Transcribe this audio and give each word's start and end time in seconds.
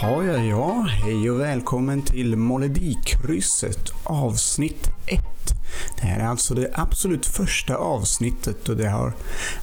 Jaha, 0.00 0.24
ja, 0.24 0.38
ja. 0.38 0.86
Hej 0.88 1.30
och 1.30 1.40
välkommen 1.40 2.02
till 2.02 2.36
Molodikrysset 2.36 3.92
avsnitt 4.04 4.90
1. 5.06 5.20
Det 5.96 6.06
här 6.06 6.20
är 6.20 6.24
alltså 6.24 6.54
det 6.54 6.70
absolut 6.74 7.26
första 7.26 7.76
avsnittet 7.76 8.68
och 8.68 8.76
det 8.76 8.88
har 8.88 9.12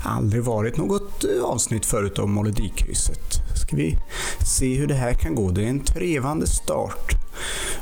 aldrig 0.04 0.44
varit 0.44 0.77
något 0.77 1.23
eh, 1.23 1.44
avsnitt 1.44 1.86
förut 1.86 2.20
om 2.20 2.31
Molodikrysset. 2.31 3.34
Ska 3.55 3.76
vi 3.76 3.98
se 4.45 4.76
hur 4.76 4.88
det 4.88 4.94
här 4.94 5.13
kan 5.13 5.36
gå. 5.36 5.52
Det 5.52 5.63
är 5.63 5.70
en 5.70 5.84
trevande 5.84 6.48
start. 6.48 7.11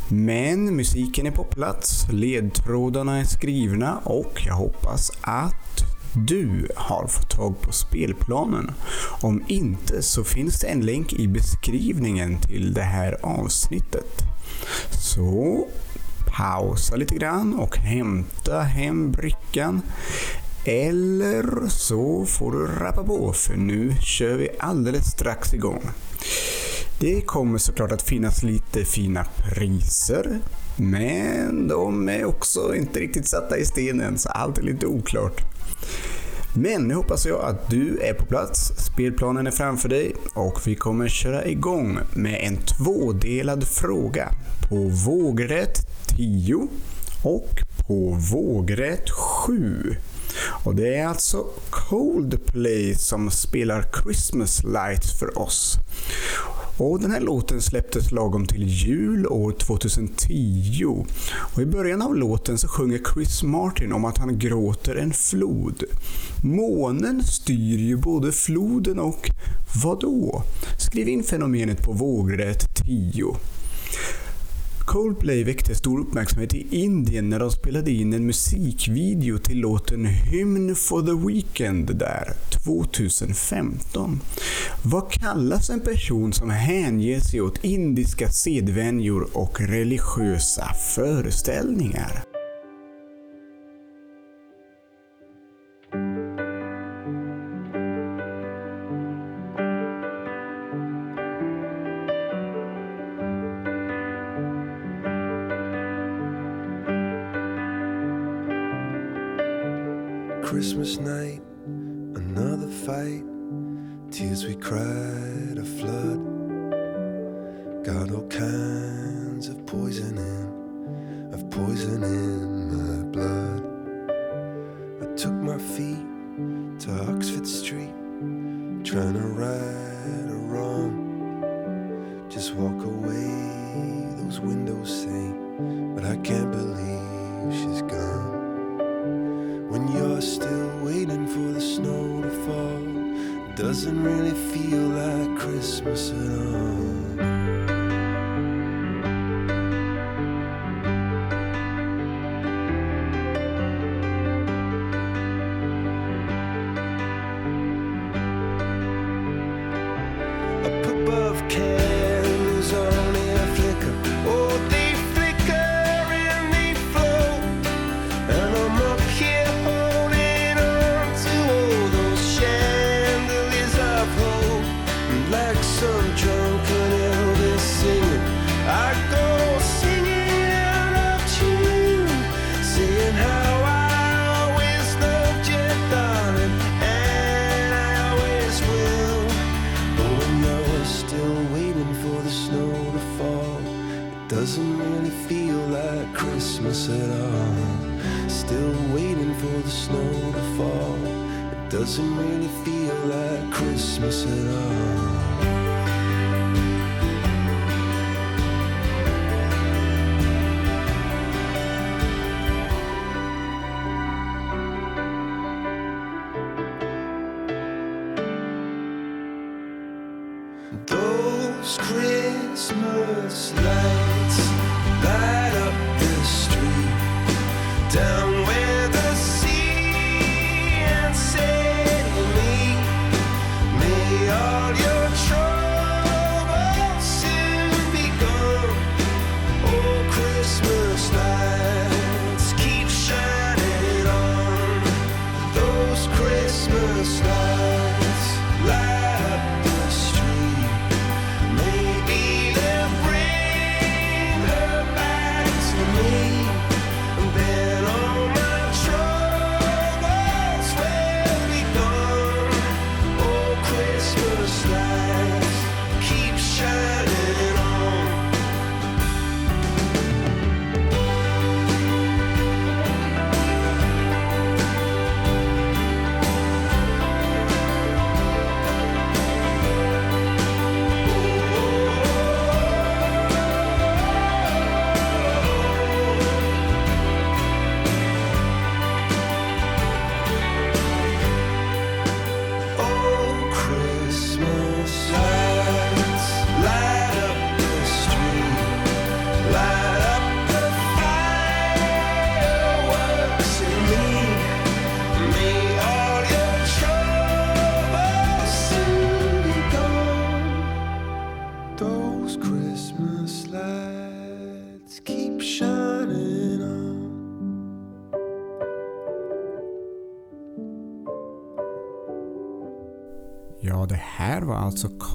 Men 0.08 0.76
musiken 0.76 1.28
är 1.28 1.32
på 1.32 1.44
plats, 1.44 2.08
ledtrådarna 2.12 3.20
är 3.20 3.24
skrivna 3.24 3.98
och 3.98 4.42
jag 4.46 4.56
hoppas 4.56 5.12
att 5.22 5.87
du 6.26 6.68
har 6.76 7.08
fått 7.08 7.30
tag 7.30 7.62
på 7.62 7.72
spelplanen. 7.72 8.72
Om 9.22 9.44
inte 9.48 10.02
så 10.02 10.24
finns 10.24 10.60
det 10.60 10.68
en 10.68 10.82
länk 10.82 11.14
i 11.14 11.28
beskrivningen 11.28 12.42
till 12.42 12.74
det 12.74 12.82
här 12.82 13.18
avsnittet. 13.22 14.22
Så 14.92 15.68
pausa 16.38 16.96
lite 16.96 17.16
grann 17.16 17.54
och 17.54 17.78
hämta 17.78 18.62
hem 18.62 19.12
brickan. 19.12 19.82
Eller 20.66 21.68
så 21.68 22.26
får 22.26 22.52
du 22.52 22.68
rappa 22.68 23.04
på 23.04 23.34
för 23.34 23.56
nu 23.56 23.96
kör 24.02 24.34
vi 24.34 24.50
alldeles 24.60 25.12
strax 25.12 25.54
igång. 25.54 25.82
Det 27.00 27.22
kommer 27.22 27.58
såklart 27.58 27.92
att 27.92 28.02
finnas 28.02 28.44
lite 28.44 28.86
fina 28.86 29.26
priser. 29.44 30.40
Men 30.76 31.68
de 31.68 32.10
är 32.10 32.26
också 32.26 32.76
inte 32.76 33.00
riktigt 33.00 33.28
satta 33.28 33.58
i 33.58 33.66
stenen 33.66 34.18
så 34.18 34.30
allt 34.30 34.58
är 34.58 34.64
lite 34.64 34.88
oklart. 34.88 35.57
Men 36.54 36.88
nu 36.88 36.94
hoppas 36.94 37.26
jag 37.26 37.42
att 37.42 37.70
du 37.70 38.00
är 38.02 38.14
på 38.14 38.26
plats, 38.26 38.72
spelplanen 38.78 39.48
är 39.48 39.52
framför 39.52 39.90
dig 39.90 40.16
och 40.34 40.68
vi 40.68 40.76
kommer 40.76 41.08
köra 41.08 41.46
igång 41.46 42.00
med 42.14 42.40
en 42.44 42.58
tvådelad 42.58 43.68
fråga 43.68 44.30
på 44.70 44.76
vågrätt 45.06 45.88
10 46.18 46.68
och 47.24 47.50
på 47.88 48.18
vågrätt 48.32 49.10
7. 49.10 49.96
Och 50.64 50.76
det 50.76 50.96
är 50.96 51.08
alltså 51.08 51.46
Coldplay 51.70 52.96
som 52.96 53.32
spelar 53.32 53.86
Christmas 54.04 54.64
Lights 54.64 55.20
för 55.20 55.40
oss. 55.40 55.78
Och 56.78 57.00
den 57.00 57.12
här 57.12 57.20
låten 57.20 57.62
släpptes 57.62 58.12
lagom 58.12 58.46
till 58.46 58.64
jul 58.68 59.28
år 59.28 59.52
2010. 59.52 61.06
Och 61.56 61.62
I 61.62 61.66
början 61.66 62.02
av 62.02 62.16
låten 62.16 62.58
så 62.58 62.68
sjunger 62.68 63.02
Chris 63.14 63.44
Martin 63.44 63.94
om 63.94 64.06
att 64.06 64.18
han 64.18 64.40
gråter 64.40 64.96
en 64.96 65.14
flod. 65.14 65.84
Månen 66.44 67.24
styr 67.24 67.78
ju 67.78 67.98
både 67.98 68.32
floden 68.32 69.00
och 69.00 69.30
vadå? 69.84 70.44
Skriv 70.80 71.08
in 71.08 71.24
fenomenet 71.24 71.82
på 71.82 71.92
vågrätt 71.92 72.76
10. 72.86 73.36
Coldplay 74.88 75.44
väckte 75.44 75.76
stor 75.76 76.00
uppmärksamhet 76.00 76.54
i 76.54 76.68
Indien 76.72 77.30
när 77.30 77.40
de 77.40 77.52
spelade 77.52 77.92
in 77.92 78.14
en 78.14 78.26
musikvideo 78.26 79.38
till 79.38 79.60
låten 79.60 80.06
Hymn 80.06 80.76
for 80.76 81.02
the 81.02 81.28
Weekend 81.28 81.98
där 81.98 82.34
2015. 82.66 84.20
Vad 84.84 85.12
kallas 85.12 85.70
en 85.70 85.80
person 85.80 86.34
som 86.34 86.50
hänger 86.50 87.20
sig 87.20 87.42
åt 87.42 87.64
indiska 87.64 88.30
sedvänjor 88.30 89.28
och 89.34 89.62
religiösa 89.62 90.74
föreställningar? 90.96 92.27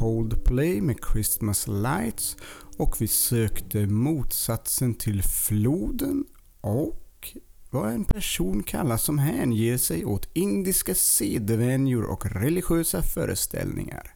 Coldplay 0.03 0.81
med 0.81 0.97
Christmas 1.13 1.69
Lights 1.69 2.37
och 2.77 2.97
vi 3.01 3.09
sökte 3.09 3.87
motsatsen 3.87 4.95
till 4.95 5.23
floden 5.23 6.25
och 6.61 7.37
vad 7.71 7.93
en 7.93 8.05
person 8.05 8.63
kallas 8.63 9.03
som 9.03 9.19
hänger 9.19 9.77
sig 9.77 10.05
åt 10.05 10.31
indiska 10.33 10.95
sedvänjor 10.95 12.05
och 12.05 12.27
religiösa 12.27 13.03
föreställningar. 13.03 14.15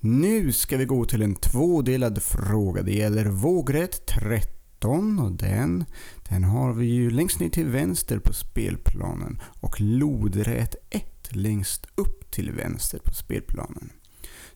Nu 0.00 0.52
ska 0.52 0.76
vi 0.76 0.84
gå 0.84 1.04
till 1.04 1.22
en 1.22 1.34
tvådelad 1.34 2.22
fråga. 2.22 2.82
Det 2.82 2.94
gäller 2.94 3.24
vågrätt 3.24 4.06
13 4.06 5.18
och 5.18 5.32
den, 5.32 5.84
den 6.28 6.44
har 6.44 6.72
vi 6.72 6.86
ju 6.86 7.10
längst 7.10 7.40
ner 7.40 7.48
till 7.48 7.68
vänster 7.68 8.18
på 8.18 8.32
spelplanen 8.32 9.40
och 9.60 9.80
lodrätt 9.80 10.74
1 10.90 11.28
längst 11.30 11.86
upp 11.94 12.30
till 12.30 12.50
vänster 12.52 12.98
på 12.98 13.14
spelplanen. 13.14 13.90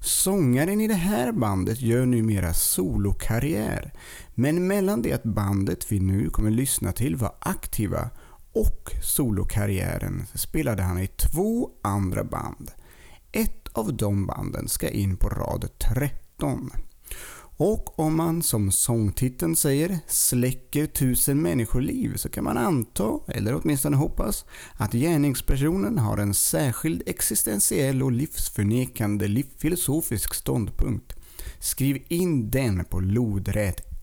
Sångaren 0.04 0.80
i 0.80 0.88
det 0.88 0.94
här 0.94 1.32
bandet 1.32 1.80
gör 1.80 2.06
numera 2.06 2.54
solokarriär, 2.54 3.92
men 4.34 4.66
mellan 4.66 5.02
det 5.02 5.12
att 5.12 5.22
bandet 5.22 5.92
vi 5.92 6.00
nu 6.00 6.30
kommer 6.30 6.50
lyssna 6.50 6.92
till 6.92 7.16
var 7.16 7.34
aktiva 7.38 8.10
och 8.52 8.90
solokarriären 9.02 10.26
spelade 10.34 10.82
han 10.82 10.98
i 10.98 11.06
två 11.06 11.70
andra 11.82 12.24
band. 12.24 12.70
Ett 13.32 13.68
av 13.72 13.96
de 13.96 14.26
banden 14.26 14.68
ska 14.68 14.88
in 14.88 15.16
på 15.16 15.28
rad 15.28 15.68
13. 15.78 16.70
Och 17.56 17.98
om 17.98 18.16
man 18.16 18.42
som 18.42 18.72
sångtiteln 18.72 19.56
säger 19.56 19.98
släcker 20.06 20.86
tusen 20.86 21.42
människoliv 21.42 22.16
så 22.16 22.28
kan 22.28 22.44
man 22.44 22.58
anta, 22.58 23.18
eller 23.28 23.60
åtminstone 23.62 23.96
hoppas, 23.96 24.44
att 24.76 24.92
gärningspersonen 24.92 25.98
har 25.98 26.18
en 26.18 26.34
särskild 26.34 27.02
existentiell 27.06 28.02
och 28.02 28.12
livsförnekande 28.12 29.42
filosofisk 29.58 30.34
ståndpunkt. 30.34 31.12
Skriv 31.58 32.02
in 32.08 32.50
den 32.50 32.84
på 32.84 33.00
lodrät 33.00 33.93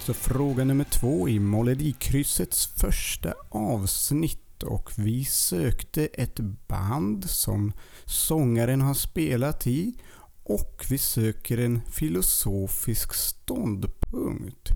alltså 0.00 0.14
fråga 0.14 0.64
nummer 0.64 0.84
två 0.84 1.28
i 1.28 1.38
Molodikryssets 1.38 2.66
första 2.66 3.34
avsnitt 3.48 4.62
och 4.62 4.90
vi 4.96 5.24
sökte 5.24 6.06
ett 6.06 6.40
band 6.68 7.30
som 7.30 7.72
sångaren 8.04 8.80
har 8.80 8.94
spelat 8.94 9.66
i 9.66 9.94
och 10.44 10.86
vi 10.90 10.98
söker 10.98 11.58
en 11.58 11.80
filosofisk 11.92 13.14
ståndpunkt. 13.14 14.68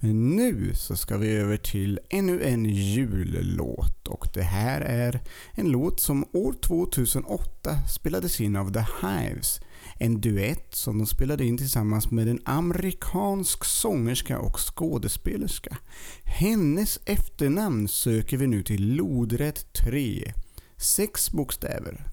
Men 0.00 0.36
nu 0.36 0.74
så 0.74 0.96
ska 0.96 1.16
vi 1.16 1.36
över 1.36 1.56
till 1.56 2.00
ännu 2.10 2.42
en 2.42 2.64
jullåt 2.64 4.08
och 4.08 4.28
det 4.34 4.42
här 4.42 4.80
är 4.80 5.20
en 5.52 5.70
låt 5.70 6.00
som 6.00 6.24
år 6.32 6.54
2008 6.62 7.76
spelades 7.94 8.40
in 8.40 8.56
av 8.56 8.72
The 8.72 8.84
Hives. 9.06 9.60
En 10.02 10.20
duett 10.20 10.74
som 10.74 10.98
de 10.98 11.06
spelade 11.06 11.44
in 11.44 11.58
tillsammans 11.58 12.10
med 12.10 12.28
en 12.28 12.40
amerikansk 12.44 13.64
sångerska 13.64 14.38
och 14.38 14.56
skådespelerska. 14.60 15.76
Hennes 16.24 17.00
efternamn 17.04 17.88
söker 17.88 18.36
vi 18.36 18.46
nu 18.46 18.62
till 18.62 18.94
lodrätt 18.96 19.72
3. 19.72 20.32
Sex 20.76 21.32
bokstäver. 21.32 22.09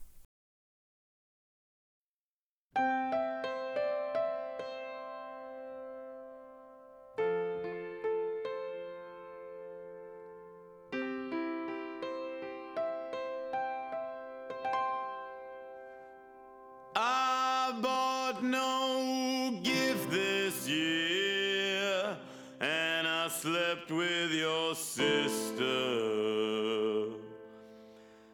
your 24.68 24.76
sister. 24.76 25.64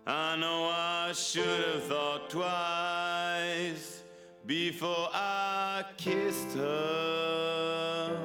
I 0.08 0.36
know 0.36 0.70
I 0.74 1.12
should 1.14 1.46
have 1.46 1.84
thought 1.84 2.30
twice 2.30 4.02
before 4.46 5.10
I 5.14 5.84
kissed 5.98 6.54
her. 6.56 8.20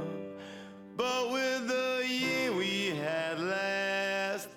But 0.96 1.30
with 1.30 1.68
the 1.68 2.04
year 2.08 2.52
we 2.52 2.96
had 2.96 3.40
last 3.40 4.48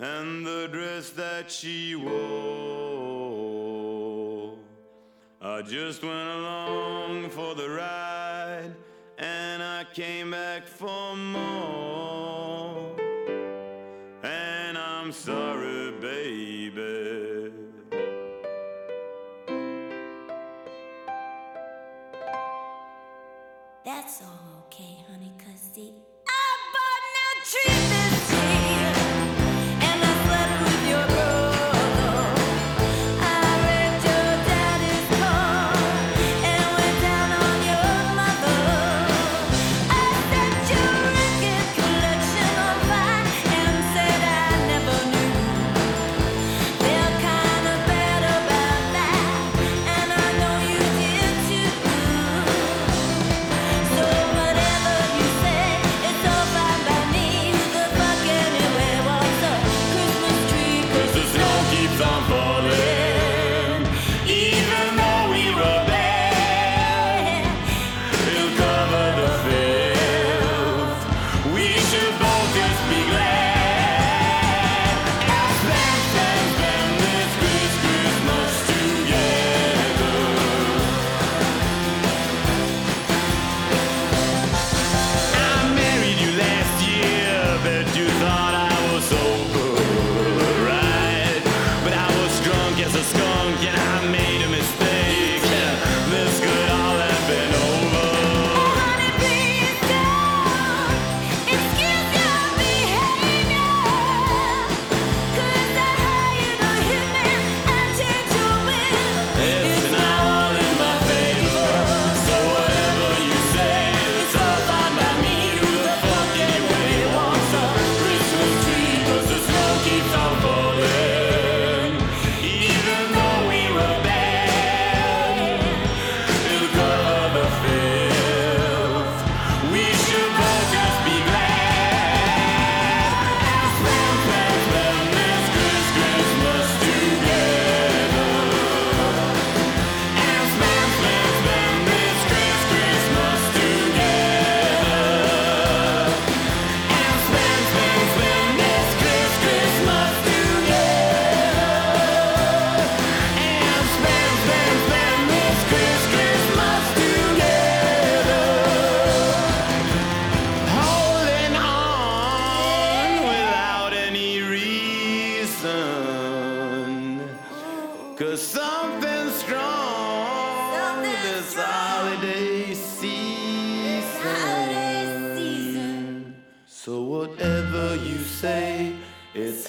and 0.00 0.44
the 0.44 0.68
dress 0.72 1.10
that 1.10 1.48
she 1.50 1.94
wore, 1.94 2.18
I 5.40 5.62
just 5.62 6.02
went 6.02 6.28
along. 6.28 6.65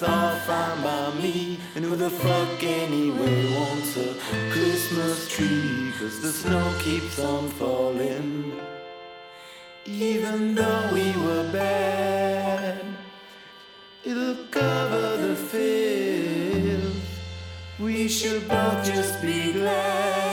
it's 0.00 0.08
all 0.08 0.36
fine 0.46 0.80
by 0.82 1.12
me. 1.20 1.58
And 1.74 1.84
who 1.84 1.96
the 1.96 2.08
fuck 2.08 2.62
anyway 2.62 3.52
wants 3.52 3.96
a 3.96 4.14
Christmas 4.52 5.28
tree? 5.28 5.92
Cause 5.98 6.20
the 6.22 6.30
snow 6.30 6.72
keeps 6.78 7.18
on 7.18 7.48
falling. 7.48 8.60
Even 9.84 10.54
though 10.54 10.90
we 10.92 11.10
were 11.24 11.50
bad, 11.52 12.84
it'll 14.04 14.36
cover 14.52 15.16
the 15.16 15.34
field. 15.34 16.94
We 17.80 18.06
should 18.06 18.46
both 18.46 18.84
just 18.84 19.20
be 19.20 19.52
glad. 19.52 20.27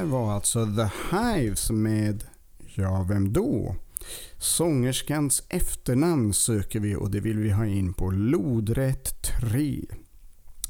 där 0.00 0.06
var 0.06 0.32
alltså 0.32 0.66
The 0.66 1.16
Hives 1.16 1.70
med 1.70 2.24
Ja, 2.74 3.06
vem 3.08 3.32
då? 3.32 3.76
Sångerskans 4.38 5.42
efternamn 5.48 6.32
söker 6.32 6.80
vi 6.80 6.96
och 6.96 7.10
det 7.10 7.20
vill 7.20 7.38
vi 7.38 7.50
ha 7.50 7.66
in 7.66 7.94
på 7.94 8.10
lodrätt 8.10 9.12
3. 9.40 9.84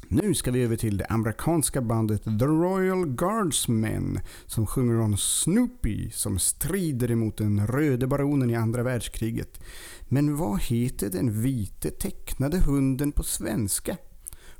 Nu 0.07 0.33
ska 0.33 0.51
vi 0.51 0.63
över 0.63 0.75
till 0.75 0.97
det 0.97 1.05
amerikanska 1.05 1.81
bandet 1.81 2.23
The 2.23 2.45
Royal 2.45 3.05
Guardsmen 3.05 4.19
som 4.45 4.67
sjunger 4.67 4.99
om 4.99 5.17
Snoopy 5.17 6.09
som 6.11 6.39
strider 6.39 7.11
emot 7.11 7.37
den 7.37 7.67
röde 7.67 8.07
baronen 8.07 8.49
i 8.49 8.55
andra 8.55 8.83
världskriget. 8.83 9.59
Men 10.03 10.37
vad 10.37 10.61
heter 10.61 11.09
den 11.09 11.41
vite 11.41 11.91
tecknade 11.91 12.59
hunden 12.59 13.11
på 13.11 13.23
svenska? 13.23 13.97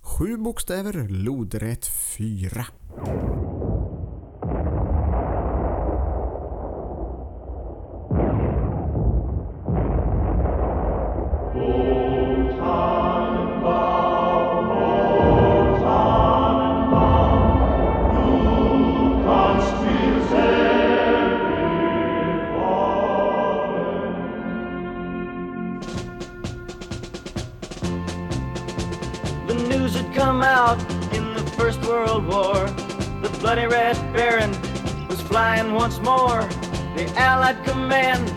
Sju 0.02 0.38
bokstäver, 0.38 1.08
lodrätt 1.10 1.88
4. 2.18 2.66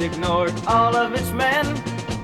Ignored 0.05 0.53
all 0.67 0.95
of 0.95 1.15
its 1.15 1.31
men 1.31 1.67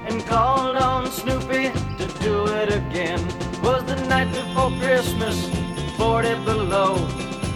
and 0.07 0.25
called 0.27 0.77
on 0.77 1.07
Snoopy 1.11 1.71
to 1.97 2.07
do 2.21 2.47
it 2.47 2.71
again. 2.71 3.21
Was 3.63 3.83
the 3.85 3.97
night 4.07 4.31
before 4.33 4.71
Christmas, 4.79 5.49
40 5.97 6.45
below, 6.45 6.97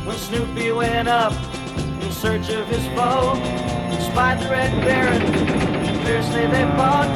when 0.06 0.16
Snoopy 0.16 0.72
went 0.72 1.08
up 1.08 1.34
in 2.02 2.10
search 2.10 2.48
of 2.48 2.66
his 2.68 2.86
foe. 2.96 3.34
Spied 4.10 4.40
the 4.40 4.48
Red 4.48 4.72
Baron, 4.82 5.22
fiercely 6.04 6.46
they 6.46 6.64
fought. 6.78 7.10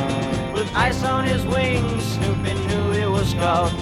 With 0.52 0.70
ice 0.74 1.02
on 1.04 1.24
his 1.24 1.46
wings, 1.46 2.02
Snoopy 2.02 2.54
knew 2.66 2.90
he 2.90 3.06
was 3.06 3.32
caught. 3.34 3.72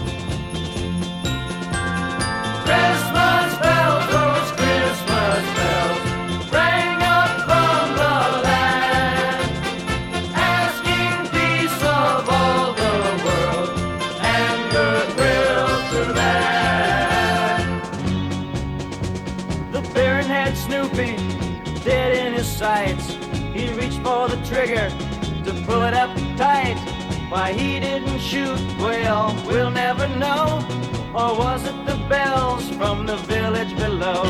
Why 27.36 27.52
he 27.52 27.78
didn't 27.78 28.18
shoot, 28.18 28.58
well, 28.78 29.36
we'll 29.46 29.70
never 29.70 30.08
know. 30.08 30.64
Or 31.12 31.36
was 31.36 31.66
it 31.66 31.76
the 31.84 31.96
bells 32.08 32.66
from 32.70 33.04
the 33.04 33.16
village 33.16 33.76
below? 33.76 34.24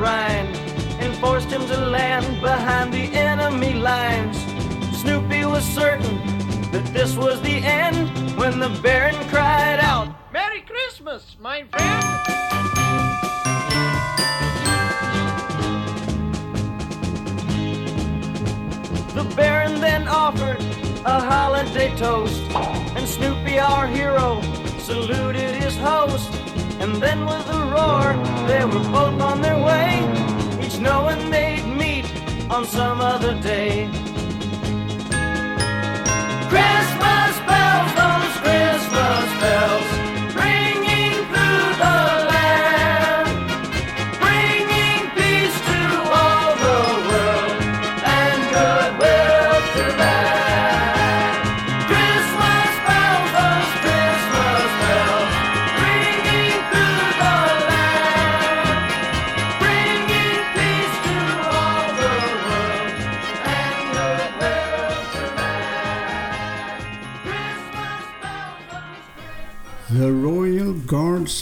Rhine 0.00 0.46
and 0.98 1.14
forced 1.18 1.50
him 1.50 1.66
to 1.66 1.76
land 1.76 2.40
behind 2.40 2.90
the 2.90 3.12
enemy 3.12 3.74
lines. 3.74 4.38
Snoopy 4.98 5.44
was 5.44 5.62
certain 5.62 6.16
that 6.72 6.86
this 6.94 7.16
was 7.18 7.42
the 7.42 7.58
end 7.62 8.08
when 8.38 8.58
the 8.58 8.70
Baron 8.82 9.14
cried 9.28 9.78
out, 9.78 10.08
Merry 10.32 10.62
Christmas, 10.62 11.36
my 11.38 11.64
friend! 11.64 12.04
The 19.14 19.34
Baron 19.36 19.82
then 19.82 20.08
offered 20.08 20.60
a 21.04 21.20
holiday 21.20 21.94
toast, 21.98 22.40
and 22.96 23.06
Snoopy, 23.06 23.58
our 23.58 23.86
hero, 23.86 24.40
saluted 24.78 25.56
his 25.56 25.76
host. 25.76 26.39
And 26.80 26.96
then 26.96 27.26
with 27.26 27.46
a 27.48 27.62
roar, 27.74 28.14
they 28.48 28.64
were 28.64 28.86
both 28.90 29.20
on 29.20 29.42
their 29.42 29.58
way, 29.58 30.00
each 30.64 30.78
knowing 30.78 31.30
they'd 31.30 31.66
meet 31.66 32.06
on 32.50 32.64
some 32.64 33.02
other 33.02 33.34
day. 33.40 33.86
Christmas 36.48 37.32
bells, 37.48 37.90
those 38.00 38.34
Christmas 38.44 39.28
bells, 39.42 39.99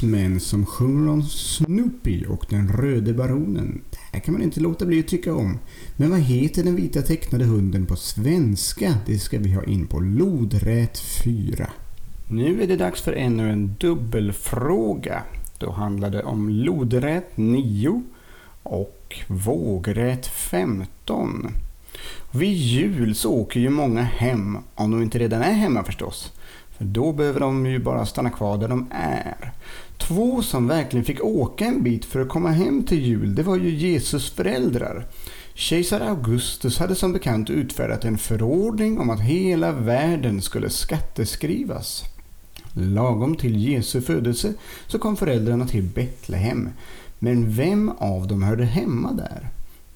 män 0.02 0.40
som 0.40 0.66
sjunger 0.66 1.10
om 1.10 1.22
Snoopy 1.22 2.24
och 2.24 2.46
den 2.48 2.68
röde 2.68 3.14
baronen. 3.14 3.80
Det 3.90 3.98
här 4.12 4.20
kan 4.20 4.34
man 4.34 4.42
inte 4.42 4.60
låta 4.60 4.86
bli 4.86 5.00
att 5.00 5.08
tycka 5.08 5.34
om. 5.34 5.58
Men 5.96 6.10
vad 6.10 6.20
heter 6.20 6.64
den 6.64 6.76
vita 6.76 7.02
tecknade 7.02 7.44
hunden 7.44 7.86
på 7.86 7.96
svenska? 7.96 8.94
Det 9.06 9.18
ska 9.18 9.38
vi 9.38 9.52
ha 9.52 9.64
in 9.64 9.86
på 9.86 10.00
lodrät 10.00 10.98
4. 10.98 11.70
Nu 12.28 12.62
är 12.62 12.66
det 12.66 12.76
dags 12.76 13.00
för 13.00 13.12
ännu 13.12 13.50
en 13.50 13.74
dubbelfråga. 13.80 15.22
Då 15.58 15.70
handlar 15.70 16.10
det 16.10 16.22
om 16.22 16.48
lodrät 16.48 17.36
9 17.36 18.02
och 18.62 19.20
vågrät 19.26 20.26
15. 20.26 21.48
Vid 22.32 22.52
jul 22.52 23.14
så 23.14 23.32
åker 23.32 23.60
ju 23.60 23.70
många 23.70 24.02
hem, 24.02 24.58
om 24.74 24.90
de 24.90 25.02
inte 25.02 25.18
redan 25.18 25.42
är 25.42 25.52
hemma 25.52 25.84
förstås. 25.84 26.32
För 26.78 26.84
då 26.84 27.12
behöver 27.12 27.40
de 27.40 27.66
ju 27.66 27.78
bara 27.78 28.06
stanna 28.06 28.30
kvar 28.30 28.58
där 28.58 28.68
de 28.68 28.86
är. 28.90 29.47
Två 29.98 30.42
som 30.42 30.68
verkligen 30.68 31.04
fick 31.04 31.24
åka 31.24 31.64
en 31.64 31.82
bit 31.82 32.04
för 32.04 32.20
att 32.20 32.28
komma 32.28 32.50
hem 32.50 32.84
till 32.84 33.06
jul, 33.06 33.34
det 33.34 33.42
var 33.42 33.56
ju 33.56 33.70
Jesus 33.70 34.30
föräldrar. 34.30 35.06
Kejsar 35.54 36.00
Augustus 36.00 36.78
hade 36.78 36.94
som 36.94 37.12
bekant 37.12 37.50
utfärdat 37.50 38.04
en 38.04 38.18
förordning 38.18 38.98
om 38.98 39.10
att 39.10 39.20
hela 39.20 39.72
världen 39.72 40.42
skulle 40.42 40.70
skatteskrivas. 40.70 42.04
Lagom 42.72 43.36
till 43.36 43.68
Jesu 43.68 44.00
födelse 44.00 44.54
så 44.86 44.98
kom 44.98 45.16
föräldrarna 45.16 45.66
till 45.66 45.82
Betlehem. 45.82 46.68
Men 47.18 47.52
vem 47.52 47.92
av 47.98 48.26
dem 48.26 48.42
hörde 48.42 48.64
hemma 48.64 49.12
där? 49.12 49.48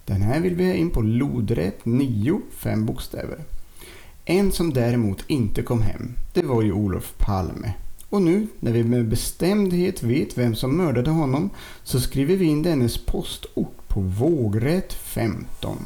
Den 0.04 0.22
här 0.22 0.40
vill 0.40 0.54
vi 0.54 0.66
ha 0.66 0.74
in 0.74 0.90
på 0.90 1.00
lodrätt 1.00 1.84
9, 1.84 2.40
fem 2.56 2.86
bokstäver. 2.86 3.38
En 4.24 4.52
som 4.52 4.72
däremot 4.72 5.24
inte 5.26 5.62
kom 5.62 5.82
hem, 5.82 6.14
det 6.32 6.42
var 6.42 6.62
ju 6.62 6.72
Olof 6.72 7.14
Palme. 7.18 7.74
Och 8.12 8.22
nu, 8.22 8.46
när 8.60 8.72
vi 8.72 8.84
med 8.84 9.08
bestämdhet 9.08 10.02
vet 10.02 10.38
vem 10.38 10.54
som 10.54 10.76
mördade 10.76 11.10
honom, 11.10 11.50
så 11.84 12.00
skriver 12.00 12.36
vi 12.36 12.44
in 12.44 12.62
dennes 12.62 13.06
postort 13.06 13.88
på 13.88 14.00
vågrätt 14.00 14.92
15. 14.92 15.78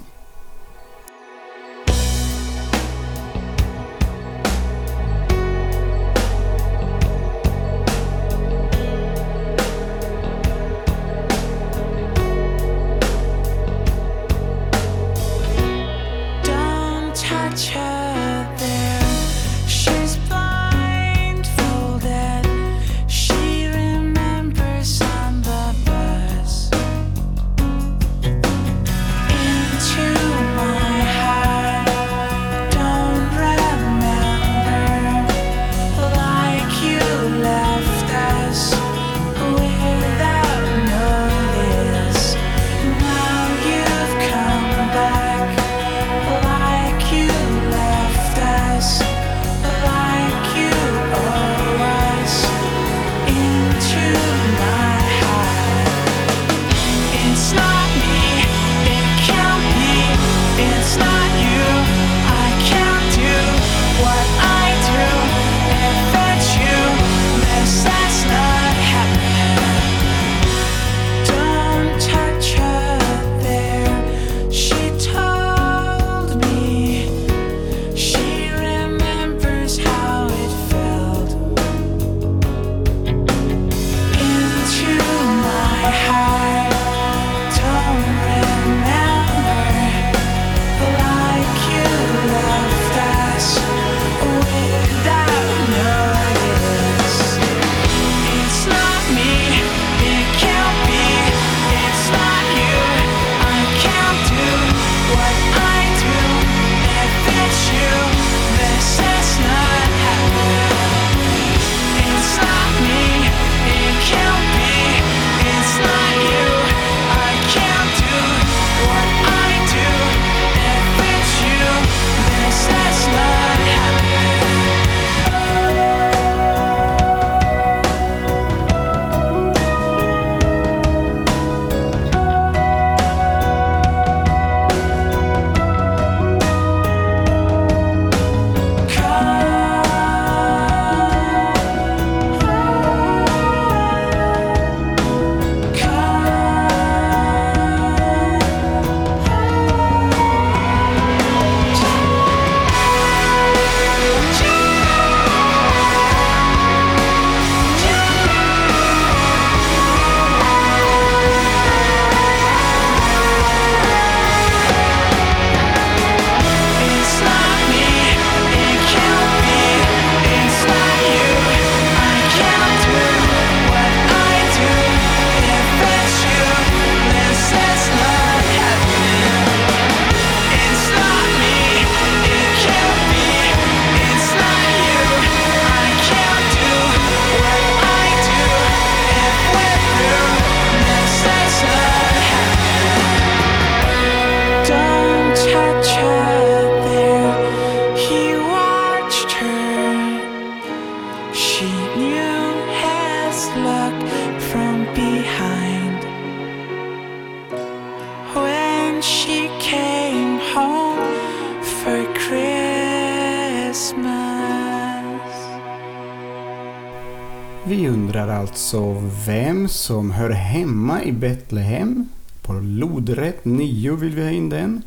Som 219.68 220.11
hör 220.11 220.31
hemma 220.31 221.02
i 221.02 221.12
Betlehem. 221.12 222.09
På 222.42 222.52
lodrätt 222.52 223.44
9 223.44 223.96
vill 223.96 224.14
vi 224.14 224.22
ha 224.22 224.31
in 224.31 224.48
den. 224.48 224.83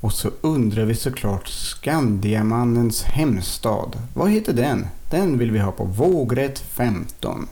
Och 0.00 0.12
så 0.12 0.30
undrar 0.40 0.84
vi 0.84 0.94
såklart 0.94 1.48
Skandiamannens 1.48 3.02
hemstad. 3.02 3.98
Vad 4.14 4.30
heter 4.30 4.52
den? 4.52 4.86
Den 5.10 5.38
vill 5.38 5.50
vi 5.50 5.58
ha 5.58 5.72
på 5.72 5.84
vågrätt 5.84 6.58
15. 6.58 7.46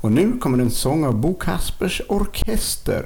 Och 0.00 0.12
nu 0.12 0.38
kommer 0.38 0.58
en 0.58 0.70
sång 0.70 1.04
av 1.04 1.14
Bo 1.14 1.34
Kaspers 1.34 2.02
Orkester. 2.08 3.04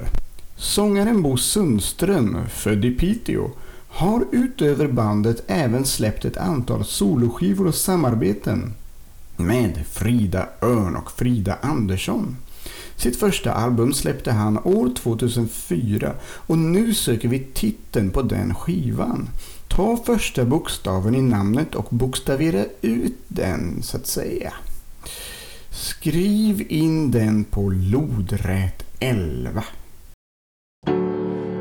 Sångaren 0.55 1.21
Bo 1.21 1.37
Sundström, 1.37 2.37
född 2.49 2.85
i 2.85 2.91
Piteå, 2.91 3.49
har 3.89 4.25
utöver 4.31 4.87
bandet 4.87 5.43
även 5.47 5.85
släppt 5.85 6.25
ett 6.25 6.37
antal 6.37 6.85
soloskivor 6.85 7.67
och 7.67 7.75
samarbeten 7.75 8.73
med 9.37 9.85
Frida 9.91 10.47
Örn 10.61 10.95
och 10.95 11.11
Frida 11.11 11.57
Andersson. 11.61 12.37
Sitt 12.97 13.19
första 13.19 13.51
album 13.51 13.93
släppte 13.93 14.31
han 14.31 14.57
år 14.57 14.89
2004 14.95 16.13
och 16.23 16.57
nu 16.57 16.93
söker 16.93 17.27
vi 17.27 17.39
titeln 17.39 18.11
på 18.11 18.21
den 18.21 18.55
skivan. 18.55 19.29
Ta 19.67 19.97
första 19.97 20.45
bokstaven 20.45 21.15
i 21.15 21.21
namnet 21.21 21.75
och 21.75 21.87
bokstavera 21.89 22.65
ut 22.81 23.17
den 23.27 23.83
så 23.83 23.97
att 23.97 24.07
säga. 24.07 24.53
Skriv 25.69 26.65
in 26.69 27.11
den 27.11 27.43
på 27.43 27.69
lodrät 27.69 28.83
11. 28.99 29.63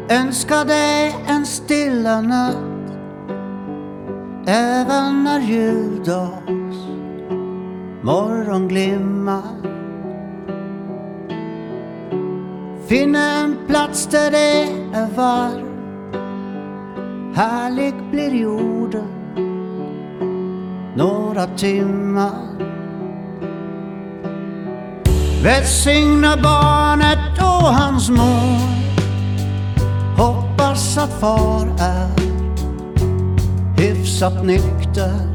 Önskar 0.09 0.65
dig 0.65 1.17
en 1.27 1.47
stilla 1.47 2.21
natt 2.21 2.75
Även 4.47 5.25
när 5.25 5.41
juldags 5.41 6.77
morgon 8.03 8.69
glimmar 8.69 9.84
Finna 12.89 13.19
en 13.19 13.57
plats 13.67 14.07
där 14.07 14.31
det 14.31 14.63
är 14.99 15.09
varmt. 15.17 15.65
Härlig 17.37 17.95
blir 18.11 18.35
jorden. 18.35 19.09
Några 20.97 21.47
timmar. 21.47 22.55
Välsigna 25.43 26.37
barnet 26.37 27.39
och 27.39 27.75
hans 27.75 28.11
mor. 28.11 28.75
Hoppas 30.17 30.99
att 30.99 31.21
far 31.21 31.67
är 31.81 32.09
hyfsat 33.77 34.45
nykter. 34.45 35.35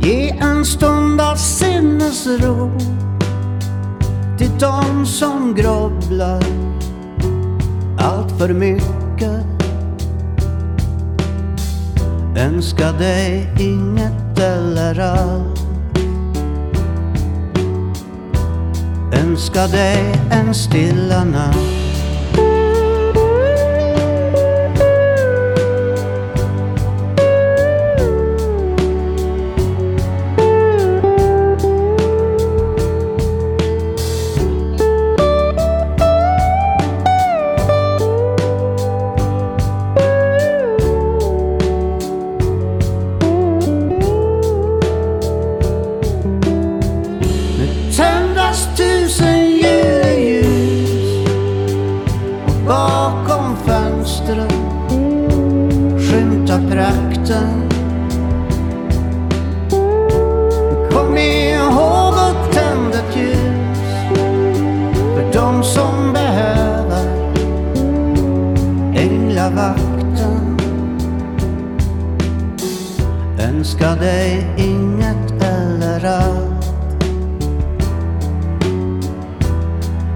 Ge 0.00 0.30
en 0.30 0.64
stund 0.64 1.20
av 1.20 1.36
sinnesro 1.36 2.70
till 4.42 4.58
de 4.58 5.06
som 5.06 5.54
grubblar 5.54 6.42
allt 7.98 8.38
för 8.38 8.48
mycket. 8.48 9.46
Önska 12.36 12.92
dig 12.92 13.50
inget 13.58 14.38
eller 14.38 15.00
allt. 15.00 15.60
Önska 19.12 19.66
dig 19.66 20.14
en 20.30 20.54
stilla 20.54 21.24
natt. 21.24 21.81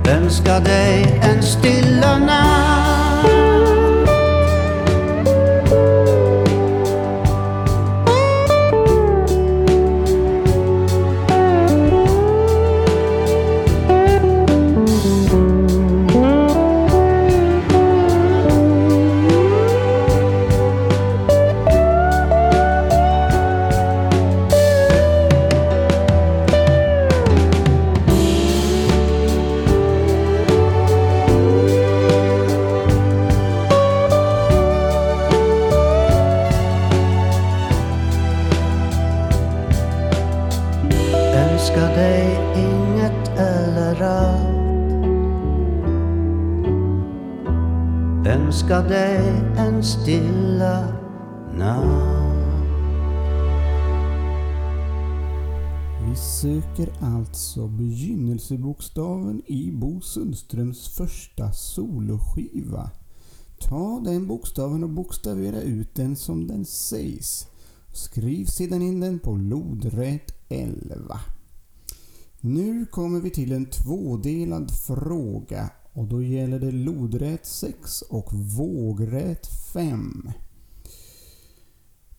Önskar 0.09 0.61
dig 0.61 1.21
en 1.23 1.42
stilla 1.42 2.19
natt. 2.19 2.65
Önska 48.66 48.88
dig 48.88 49.18
en 49.57 49.85
stilla 49.85 50.88
natt 51.59 51.85
Vi 56.09 56.16
söker 56.16 56.92
alltså 57.00 57.68
begynnelsebokstaven 57.68 59.42
i 59.46 59.72
Bo 59.72 60.00
Sundströms 60.00 60.88
första 60.88 61.52
soloskiva. 61.52 62.90
Ta 63.61 64.00
den 64.05 64.26
bokstaven 64.26 64.85
och 64.85 64.90
bokstavera 64.90 65.61
ut 65.61 65.94
den 65.94 66.16
som 66.16 66.46
den 66.46 66.64
sägs. 66.64 67.46
Skriv 67.94 68.44
sedan 68.44 68.83
in 68.83 69.00
den 69.00 69.18
på 69.18 69.37
lodrät 69.37 70.33
11. 70.48 71.20
Nu 72.40 72.87
kommer 72.87 73.20
vi 73.20 73.31
till 73.31 73.52
en 73.52 73.66
tvådelad 73.66 74.70
fråga 74.70 75.70
och 75.96 76.06
då 76.06 76.22
gäller 76.22 76.61
det 76.61 76.72
lodrät 76.72 77.46
6 77.46 78.02
och 78.02 78.32
vågrät 78.32 79.46
5. 79.72 80.30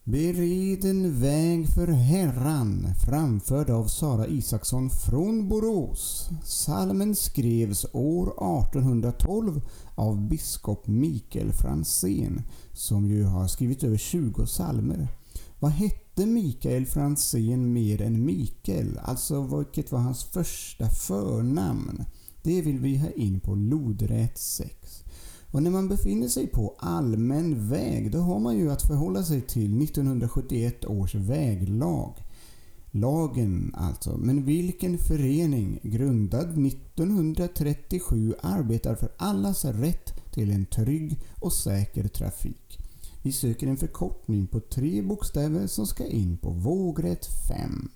Bered 0.03 0.85
en 0.85 1.19
väg 1.19 1.67
för 1.67 1.87
Herran 1.87 2.87
framförd 3.05 3.69
av 3.69 3.87
Sara 3.87 4.27
Isaksson 4.27 4.89
från 4.89 5.49
Borås. 5.49 6.29
Salmen 6.43 7.15
skrevs 7.15 7.85
år 7.93 8.27
1812 8.27 9.61
av 9.95 10.27
biskop 10.27 10.87
Mikael 10.87 11.51
Franzén 11.53 12.41
som 12.73 13.05
ju 13.05 13.23
har 13.23 13.47
skrivit 13.47 13.83
över 13.83 13.97
20 13.97 14.45
salmer. 14.45 15.07
Vad 15.59 15.71
hette 15.71 16.25
Mikael 16.25 16.85
Franzén 16.85 17.73
mer 17.73 18.01
än 18.01 18.25
Mikael? 18.25 18.99
Alltså 19.03 19.57
vilket 19.57 19.91
var 19.91 19.99
hans 19.99 20.23
första 20.23 20.89
förnamn? 20.89 22.05
Det 22.47 22.61
vill 22.61 22.79
vi 22.79 22.97
ha 22.97 23.09
in 23.09 23.39
på 23.39 23.55
lodrät 23.55 24.37
6. 24.37 25.03
Och 25.51 25.63
när 25.63 25.71
man 25.71 25.87
befinner 25.87 26.27
sig 26.27 26.47
på 26.47 26.75
allmän 26.79 27.69
väg 27.69 28.11
då 28.11 28.19
har 28.19 28.39
man 28.39 28.57
ju 28.57 28.71
att 28.71 28.87
förhålla 28.87 29.23
sig 29.23 29.41
till 29.41 29.83
1971 29.83 30.85
års 30.85 31.15
väglag. 31.15 32.13
Lagen 32.91 33.75
alltså, 33.77 34.17
men 34.17 34.45
vilken 34.45 34.97
förening 34.97 35.79
grundad 35.83 36.65
1937 36.67 38.33
arbetar 38.41 38.95
för 38.95 39.09
allas 39.17 39.65
rätt 39.65 40.31
till 40.33 40.51
en 40.51 40.65
trygg 40.65 41.19
och 41.41 41.53
säker 41.53 42.07
trafik? 42.07 42.79
Vi 43.23 43.31
söker 43.31 43.67
en 43.67 43.77
förkortning 43.77 44.47
på 44.47 44.59
tre 44.59 45.01
bokstäver 45.01 45.67
som 45.67 45.87
ska 45.87 46.05
in 46.05 46.37
på 46.37 46.49
vågrätt 46.49 47.25
5. 47.25 47.89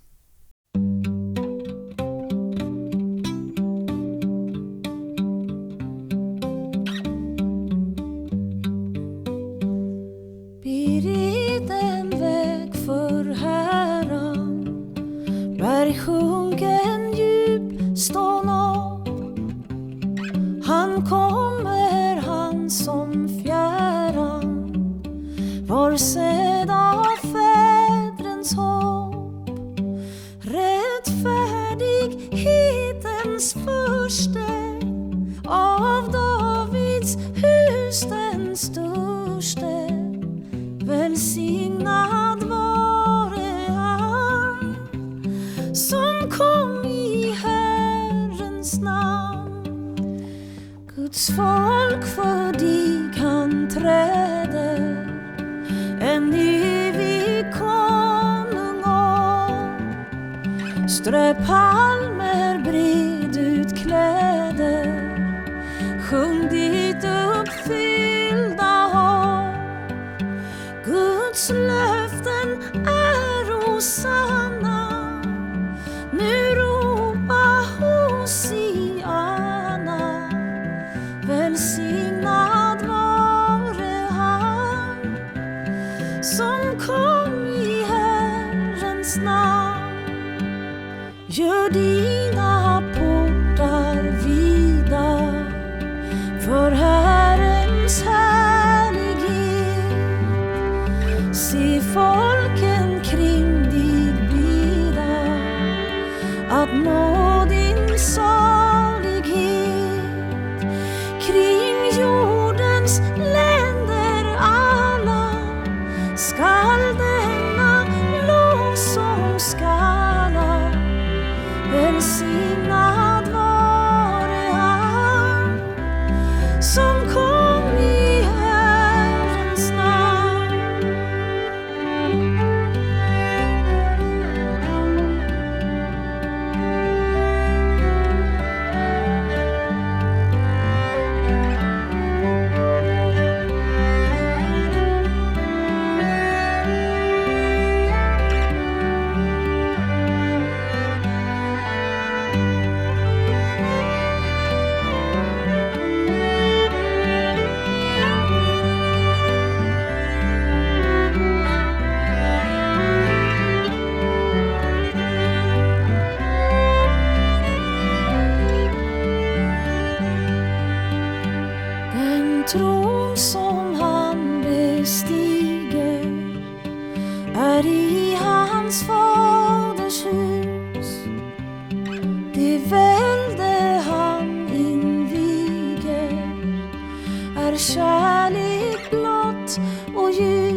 Kärlek 187.62 188.90
blott 188.90 189.60
och 189.94 190.10
ljus. 190.12 190.51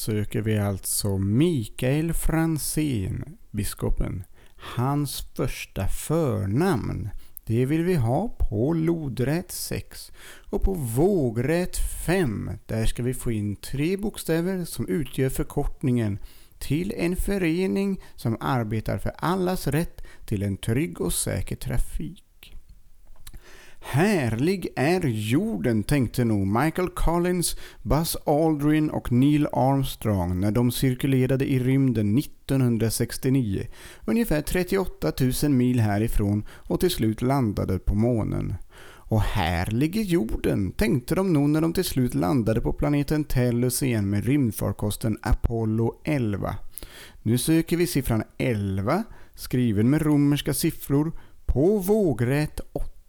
Besöker 0.00 0.24
söker 0.24 0.42
vi 0.42 0.58
alltså 0.58 1.18
Mikael 1.18 2.12
Franzén, 2.12 3.36
biskopen. 3.50 4.24
Hans 4.56 5.20
första 5.36 5.86
förnamn. 5.86 7.10
Det 7.44 7.66
vill 7.66 7.84
vi 7.84 7.94
ha 7.94 8.28
på 8.28 8.72
lodrätt 8.72 9.52
6. 9.52 10.12
Och 10.50 10.62
på 10.62 10.74
vågrätt 10.74 11.76
5, 12.06 12.50
där 12.66 12.86
ska 12.86 13.02
vi 13.02 13.14
få 13.14 13.32
in 13.32 13.56
tre 13.56 13.96
bokstäver 13.96 14.64
som 14.64 14.88
utgör 14.88 15.28
förkortningen 15.28 16.18
till 16.58 16.92
en 16.96 17.16
förening 17.16 18.00
som 18.16 18.36
arbetar 18.40 18.98
för 18.98 19.12
allas 19.18 19.66
rätt 19.66 20.02
till 20.26 20.42
en 20.42 20.56
trygg 20.56 21.00
och 21.00 21.12
säker 21.12 21.56
trafik. 21.56 22.29
Härlig 23.82 24.68
är 24.76 25.06
jorden, 25.06 25.82
tänkte 25.82 26.24
nog 26.24 26.46
Michael 26.46 26.88
Collins, 26.88 27.56
Buzz 27.82 28.16
Aldrin 28.26 28.90
och 28.90 29.12
Neil 29.12 29.46
Armstrong 29.52 30.40
när 30.40 30.50
de 30.50 30.72
cirkulerade 30.72 31.50
i 31.50 31.58
rymden 31.58 32.18
1969, 32.18 33.66
ungefär 34.04 34.42
38 34.42 35.12
000 35.42 35.52
mil 35.52 35.80
härifrån 35.80 36.46
och 36.50 36.80
till 36.80 36.90
slut 36.90 37.22
landade 37.22 37.78
på 37.78 37.94
månen. 37.94 38.54
Och 39.10 39.20
här 39.20 39.66
ligger 39.66 40.02
jorden, 40.02 40.72
tänkte 40.72 41.14
de 41.14 41.32
nog 41.32 41.48
när 41.48 41.60
de 41.60 41.72
till 41.72 41.84
slut 41.84 42.14
landade 42.14 42.60
på 42.60 42.72
planeten 42.72 43.24
Tellus 43.24 43.82
igen 43.82 44.10
med 44.10 44.24
rymdfarkosten 44.24 45.18
Apollo 45.22 46.00
11. 46.04 46.56
Nu 47.22 47.38
söker 47.38 47.76
vi 47.76 47.86
siffran 47.86 48.22
11, 48.38 49.04
skriven 49.34 49.90
med 49.90 50.02
romerska 50.02 50.54
siffror, 50.54 51.12
på 51.46 51.78
vågrätt 51.78 52.60
8. 52.72 52.99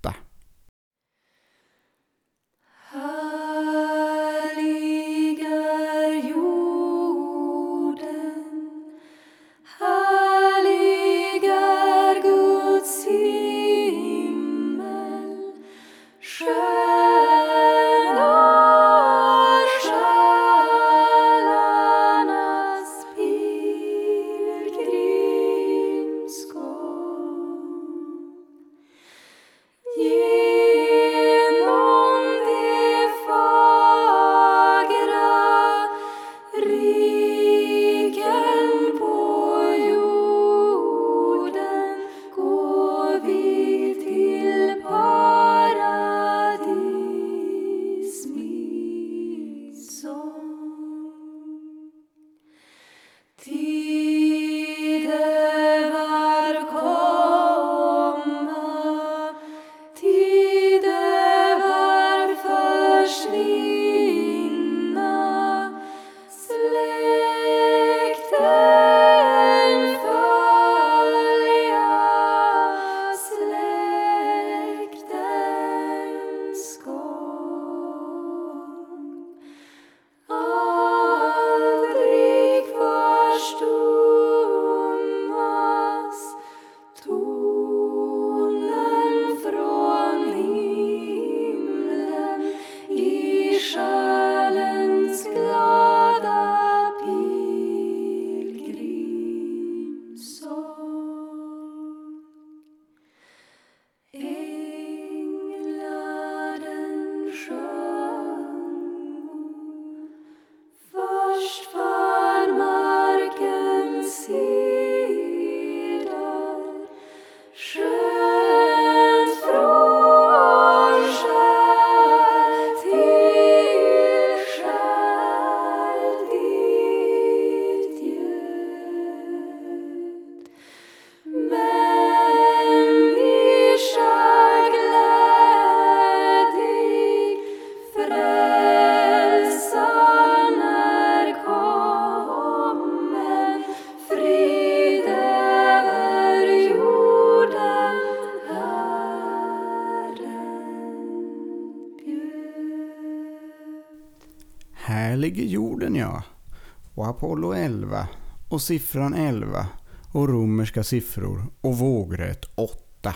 Apollo 157.42 157.54
11. 157.54 158.08
Och 158.50 158.62
siffran 158.62 159.14
11. 159.14 159.68
Och 160.12 160.30
romerska 160.30 160.84
siffror. 160.84 161.46
Och 161.62 161.78
vågrätt 161.78 162.46
8. 162.56 163.16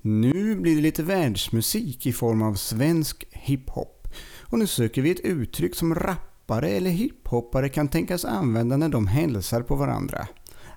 Nu 0.00 0.56
blir 0.56 0.76
det 0.76 0.82
lite 0.82 1.02
världsmusik 1.02 2.06
i 2.06 2.12
form 2.12 2.42
av 2.42 2.54
svensk 2.54 3.24
hiphop. 3.30 4.08
Och 4.40 4.58
nu 4.58 4.66
söker 4.66 5.02
vi 5.02 5.10
ett 5.10 5.20
uttryck 5.20 5.74
som 5.74 5.94
rappare 5.94 6.68
eller 6.68 6.90
hiphoppare 6.90 7.68
kan 7.68 7.88
tänkas 7.88 8.24
använda 8.24 8.76
när 8.76 8.88
de 8.88 9.06
hälsar 9.06 9.62
på 9.62 9.76
varandra. 9.76 10.28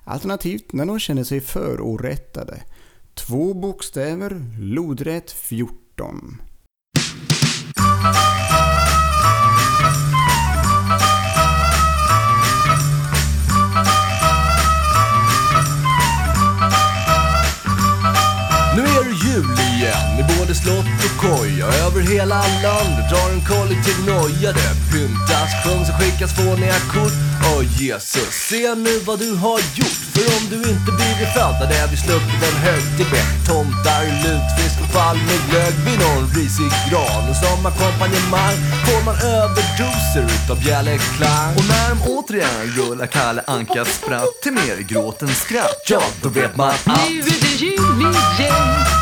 Alternativt 0.04 0.72
när 0.72 0.86
de 0.86 0.98
känner 0.98 1.24
sig 1.24 1.40
förorättade. 1.40 2.62
Två 3.14 3.54
bokstäver, 3.54 4.46
lodrätt 4.58 5.30
14. 5.30 6.40
Både 20.54 20.84
slott 20.84 20.86
och 21.04 21.22
koja 21.22 21.66
Över 21.66 22.00
hela 22.00 22.42
landet 22.62 23.10
drar 23.10 23.30
en 23.32 23.44
kollektiv 23.44 24.06
noja 24.06 24.52
Det 24.52 24.74
pyntas, 24.92 25.50
sjungs 25.64 25.88
och 25.88 25.96
skickas 26.00 26.32
fåniga 26.36 26.78
kort? 26.92 27.12
Åh 27.52 27.64
Jesus, 27.80 28.34
se 28.48 28.74
nu 28.74 28.98
vad 28.98 29.18
du 29.18 29.34
har 29.34 29.58
gjort. 29.78 30.00
För 30.14 30.26
om 30.36 30.44
du 30.50 30.56
inte 30.56 30.90
blivit 30.98 31.30
född 31.34 31.54
hade 31.60 31.90
vi 31.90 31.96
sluppit 31.96 32.42
en 32.48 32.58
högtid 32.68 33.06
med 33.12 33.26
Tomtar, 33.46 34.04
lutfisk 34.24 34.76
och 34.84 34.92
fall 34.96 35.16
med 35.16 35.40
glögg. 35.50 35.74
Vid 35.86 35.98
någon 36.04 36.26
risig 36.36 36.70
gran 36.88 37.30
Och 37.30 37.36
som 37.36 37.66
ackompanjemang 37.66 38.56
får 38.86 39.04
man 39.04 39.16
överdoser 39.16 40.24
utav 40.36 40.58
bjällerklang. 40.64 41.50
Och 41.56 41.66
när 41.72 41.88
de 41.92 41.96
återigen 42.14 42.66
rullar 42.78 43.06
Kalle 43.06 43.42
Ankas 43.46 43.88
spratt 43.88 44.34
till 44.42 44.52
mer 44.52 44.76
gråt 44.90 45.22
än 45.22 45.28
skratt 45.28 45.82
Ja, 45.88 46.02
då 46.22 46.28
vet 46.28 46.56
man 46.56 46.68
att 46.68 46.86
Nu 46.86 47.18
är 47.20 47.40
det 47.44 47.54
jul 47.64 48.00
igen 48.00 48.93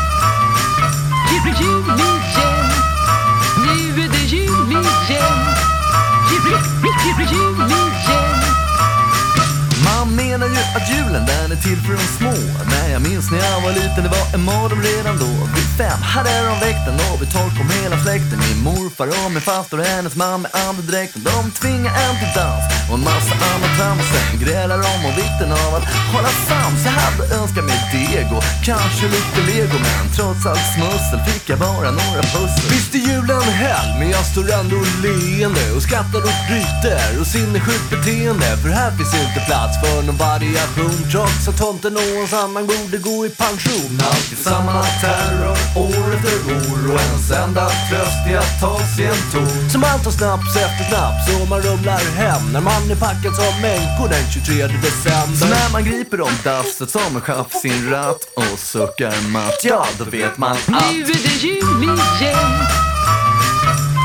att 10.77 10.89
julen 10.93 11.25
den 11.25 11.51
är 11.55 11.59
till 11.67 11.79
för 11.85 11.93
de 11.99 12.07
små. 12.19 12.35
Men 12.71 12.91
jag 12.91 13.01
minns 13.01 13.31
när 13.31 13.39
jag 13.51 13.61
var 13.61 13.73
liten, 13.81 14.03
det 14.07 14.11
var 14.17 14.25
en 14.35 14.43
mardröm 14.49 14.81
redan 14.81 15.15
då. 15.25 15.33
Vid 15.55 15.69
fem 15.81 16.01
hade 16.13 16.29
de 16.49 16.55
väckt 16.65 16.85
en 16.89 16.99
och 17.11 17.21
vid 17.21 17.31
tolv 17.35 17.51
kom 17.57 17.69
hela 17.81 17.97
släkten. 18.05 18.37
Min 18.47 18.59
morfar 18.67 19.07
och 19.07 19.31
min 19.35 19.41
faster 19.41 19.77
och 19.79 19.85
hennes 19.85 20.15
man 20.15 20.41
med 20.41 20.51
andedräkten 20.67 21.21
De 21.29 21.51
tvingade 21.59 21.97
en 22.05 22.15
till 22.21 22.33
dans 22.39 22.63
och 22.89 22.97
en 22.99 23.03
massa 23.11 23.35
annat 23.51 23.73
trams 23.77 24.05
Sen 24.13 24.39
grälar 24.43 24.77
de 24.85 24.91
om 25.07 25.15
vikten 25.21 25.51
av 25.63 25.71
att 25.77 25.85
hålla 26.13 26.31
sams 26.47 26.81
Jag 26.85 26.95
hade 27.03 27.23
önskat 27.39 27.65
mig 27.69 27.79
deg 27.93 28.27
och 28.37 28.43
kanske 28.69 29.05
lite 29.15 29.39
lego 29.49 29.77
Men 29.87 30.05
trots 30.17 30.45
allt 30.49 30.67
smussel 30.75 31.19
fick 31.27 31.49
jag 31.49 31.59
bara 31.59 31.89
några 32.01 32.21
pussel. 32.33 32.65
Visst 32.71 32.95
är 32.95 33.03
julen 33.09 33.41
hell, 33.63 33.89
men 33.99 34.09
jag 34.09 34.25
står 34.31 34.45
ändå 34.59 34.79
leende 35.03 35.65
och 35.75 35.83
skrattar 35.87 36.21
och 36.29 36.37
bryter 36.49 37.19
och 37.21 37.27
sinnessjukt 37.27 37.89
beteende. 37.93 38.57
För 38.61 38.69
här 38.69 38.91
finns 38.97 39.13
inte 39.13 39.39
plats 39.47 39.73
för 39.81 40.01
någon 40.07 40.17
variation 40.17 40.62
trots 41.11 41.47
att 41.47 41.57
tomten 41.57 41.95
och 41.95 42.01
hans 42.17 42.33
annan 42.33 42.67
borde 42.67 42.97
gå 42.97 43.25
i 43.25 43.29
pension. 43.29 43.99
Alltid 44.11 44.37
samma 44.37 44.83
terror, 45.01 45.57
år 45.77 46.15
efter 46.15 46.35
år 46.55 46.93
och 46.93 46.99
ens 46.99 47.31
enda 47.31 47.69
tröst 47.89 48.27
är 48.27 48.37
att 48.37 48.61
ta 48.61 48.79
sig 48.95 49.05
en 49.05 49.31
ton 49.31 49.69
Som 49.69 49.83
allt 49.83 50.03
tar 50.03 50.11
snaps 50.11 50.55
efter 50.55 50.83
snaps 50.89 51.41
och 51.41 51.47
man 51.47 51.61
rumlar 51.61 52.03
hem 52.15 52.53
när 52.53 52.61
man 52.61 52.91
är 52.91 52.95
packad 52.95 53.35
som 53.35 53.61
människor 53.61 54.09
den 54.09 54.25
23 54.31 54.67
december. 54.67 55.35
Så 55.35 55.45
när 55.45 55.71
man 55.71 55.83
griper 55.83 56.21
om 56.21 56.35
dasset 56.43 56.89
som 56.89 57.15
en 57.15 57.21
chef 57.21 57.51
sin 57.61 57.89
ratt 57.89 58.23
och 58.35 58.59
suckar 58.59 59.29
matt 59.29 59.59
Ja, 59.63 59.85
då 59.97 60.05
vet 60.05 60.37
man 60.37 60.51
att 60.51 60.67
Nu 60.67 61.01
är 61.01 61.05
det 61.05 61.43
jul 61.47 61.83
igen 61.83 62.53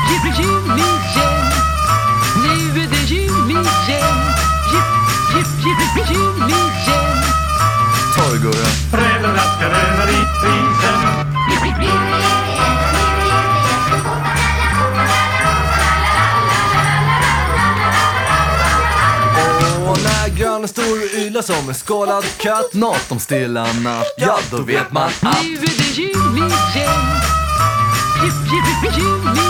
Jul, 0.09 0.33
jul 0.37 0.79
igen 0.79 0.98
jul, 5.39 5.79
jul, 5.95 6.15
jul 6.15 6.49
igen 6.49 7.23
Torgurra 8.15 8.69
Och 19.89 19.97
när 20.03 20.37
grannen 20.37 20.67
står 20.67 20.83
och 20.83 21.19
ylar 21.19 21.41
som 21.41 21.69
en 21.69 21.75
skålad 21.75 22.23
katt. 22.37 22.73
Något 22.73 23.11
om 23.11 23.19
stilla 23.19 23.73
natt 23.73 24.05
Ja, 24.17 24.39
då 24.51 24.61
vet 24.61 24.91
man 24.91 25.03
att 25.03 25.43
Nu 25.43 25.53
är 25.53 25.59
det 25.59 25.97
jul 25.97 26.37
igen 26.37 26.49
Jul, 28.23 28.33
jul, 28.51 28.93
jul 28.97 29.37
igen 29.37 29.48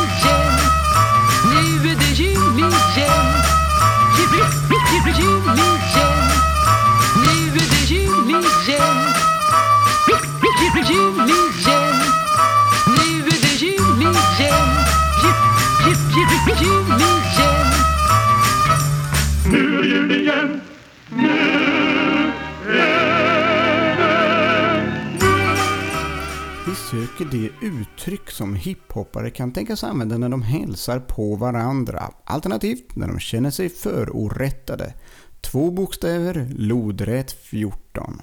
Vi 27.20 27.26
det 27.26 27.68
uttryck 27.68 28.32
som 28.32 28.56
hiphoppare 28.56 29.30
kan 29.30 29.52
tänkas 29.52 29.84
använda 29.84 30.18
när 30.18 30.30
de 30.30 30.42
hälsar 30.42 31.00
på 31.00 31.36
varandra. 31.36 32.12
Alternativt 32.24 32.96
när 32.96 33.08
de 33.08 33.20
känner 33.20 33.52
sig 33.52 33.70
förorättade. 33.70 34.94
Två 35.42 35.72
bokstäver, 35.72 36.48
lodrätt 36.56 37.32
14. 37.32 38.22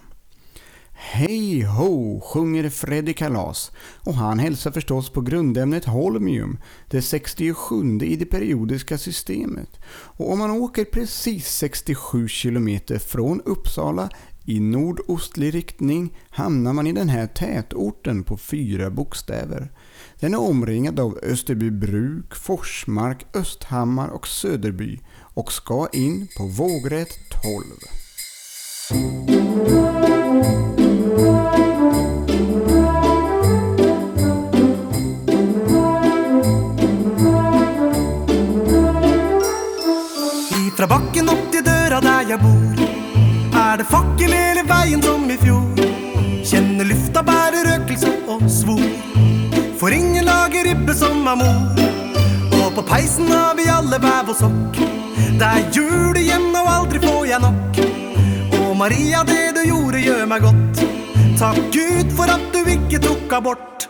Hej 0.91 1.63
ho, 1.63 2.21
sjunger 2.21 2.71
Freddy 2.71 3.13
Kalas 3.13 3.73
och 4.01 4.15
han 4.15 4.39
hälsar 4.39 4.71
förstås 4.71 5.11
på 5.11 5.21
grundämnet 5.21 5.85
holmium, 5.85 6.59
det 6.91 7.03
67 7.03 7.99
i 8.03 8.17
det 8.17 8.27
periodiska 8.27 8.99
systemet. 8.99 9.81
Och 9.89 10.33
om 10.33 10.39
man 10.39 10.51
åker 10.51 10.85
precis 10.85 11.49
67 11.49 12.29
kilometer 12.29 12.99
från 12.99 13.41
Uppsala 13.41 14.09
i 14.47 14.61
nordostlig 14.61 15.55
riktning 15.55 16.19
hamnar 16.31 16.73
man 16.73 16.87
i 16.87 16.93
den 16.93 17.09
här 17.09 17.27
tätorten 17.27 18.23
på 18.25 18.37
fyra 18.37 18.91
bokstäver. 18.91 19.73
Den 20.21 20.35
är 20.35 20.41
omringad 20.41 21.01
av 21.01 21.19
Österbybruk, 21.23 22.35
Forsmark, 22.35 23.27
Östhammar 23.35 24.09
och 24.09 24.29
Söderby 24.29 25.01
och 25.19 25.53
ska 25.53 25.89
in 25.93 26.29
på 26.37 26.47
vågrätt 26.47 27.19
12. 27.43 27.65
Ifrån 40.77 40.89
bakken 40.89 41.29
opp 41.33 41.47
til 41.53 41.65
døra 41.65 42.01
der 42.05 42.29
jeg 42.29 42.39
bor, 42.43 42.76
er 43.77 43.83
det 43.83 43.91
fakkel 43.91 44.33
hele 44.33 44.63
veien 44.65 45.03
som 45.05 45.25
i 45.29 45.35
fjor. 45.37 45.81
Kjenner 46.49 46.87
lufta 46.89 47.21
bærer 47.27 47.67
røkelse 47.69 48.09
og 48.33 48.45
svor. 48.49 48.87
For 49.77 49.93
ingen 49.93 50.25
lager 50.25 50.65
ribbe 50.65 50.95
som 50.97 51.27
er 51.29 51.37
mor. 51.37 51.83
Og 52.57 52.71
på 52.73 52.85
peisen 52.89 53.29
har 53.29 53.53
vi 53.59 53.67
alle 53.69 53.99
hver 54.01 54.31
och 54.31 54.37
sokk. 54.37 54.81
Det 55.37 55.45
er 55.45 55.69
jul 55.77 56.17
igjen, 56.17 56.49
og 56.57 56.71
aldri 56.77 57.03
får 57.05 57.27
jeg 57.27 57.41
nok. 57.45 57.83
Og 58.63 58.77
Maria, 58.77 59.21
det 59.29 59.53
du 59.59 59.63
gjorde, 59.69 60.01
gjør 60.01 60.25
meg 60.27 60.41
godt. 60.41 60.81
Takk 61.37 61.61
Gud 61.77 62.17
for 62.17 62.33
at 62.33 62.49
du 62.55 62.65
ikke 62.65 63.03
tok 63.05 63.33
abort. 63.33 63.89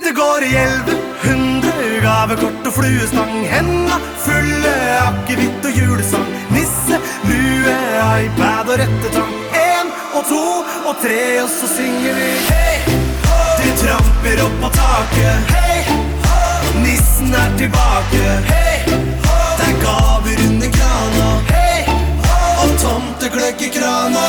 Det 0.00 0.16
går 0.16 0.48
i 0.48 0.54
elleve 0.64 0.96
hundre 1.26 1.55
gavekort 2.02 2.66
og 2.66 2.72
fluestang. 2.72 3.34
Henda 3.50 3.98
fulle 4.24 4.74
akevitt 5.02 5.66
og 5.68 5.78
julesang. 5.80 6.28
Nisse, 6.54 7.00
lue, 7.28 7.76
iPad 8.22 8.72
og 8.72 8.78
rettetang. 8.82 9.34
Én 9.60 9.92
og 10.14 10.22
to 10.30 10.44
og 10.88 10.94
tre, 11.02 11.42
og 11.42 11.50
så 11.50 11.68
synger 11.76 12.14
vi 12.18 12.30
Hei, 12.50 12.78
ho! 13.26 13.40
Du 13.60 13.68
tramper 13.82 14.44
opp 14.46 14.56
på 14.62 14.72
taket. 14.78 15.52
Hei, 15.56 15.82
ho! 15.90 16.40
Nissen 16.84 17.34
er 17.34 17.52
tilbake. 17.60 18.24
Hei, 18.52 18.78
ho! 19.26 19.36
Det 19.58 19.68
er 19.72 19.76
gaver 19.84 20.46
under 20.48 20.72
krana. 20.78 21.28
Hei, 21.52 21.84
ho! 21.90 22.40
Og 22.64 22.80
tomtegløgg 22.84 23.68
i 23.68 23.70
krana. 23.78 24.26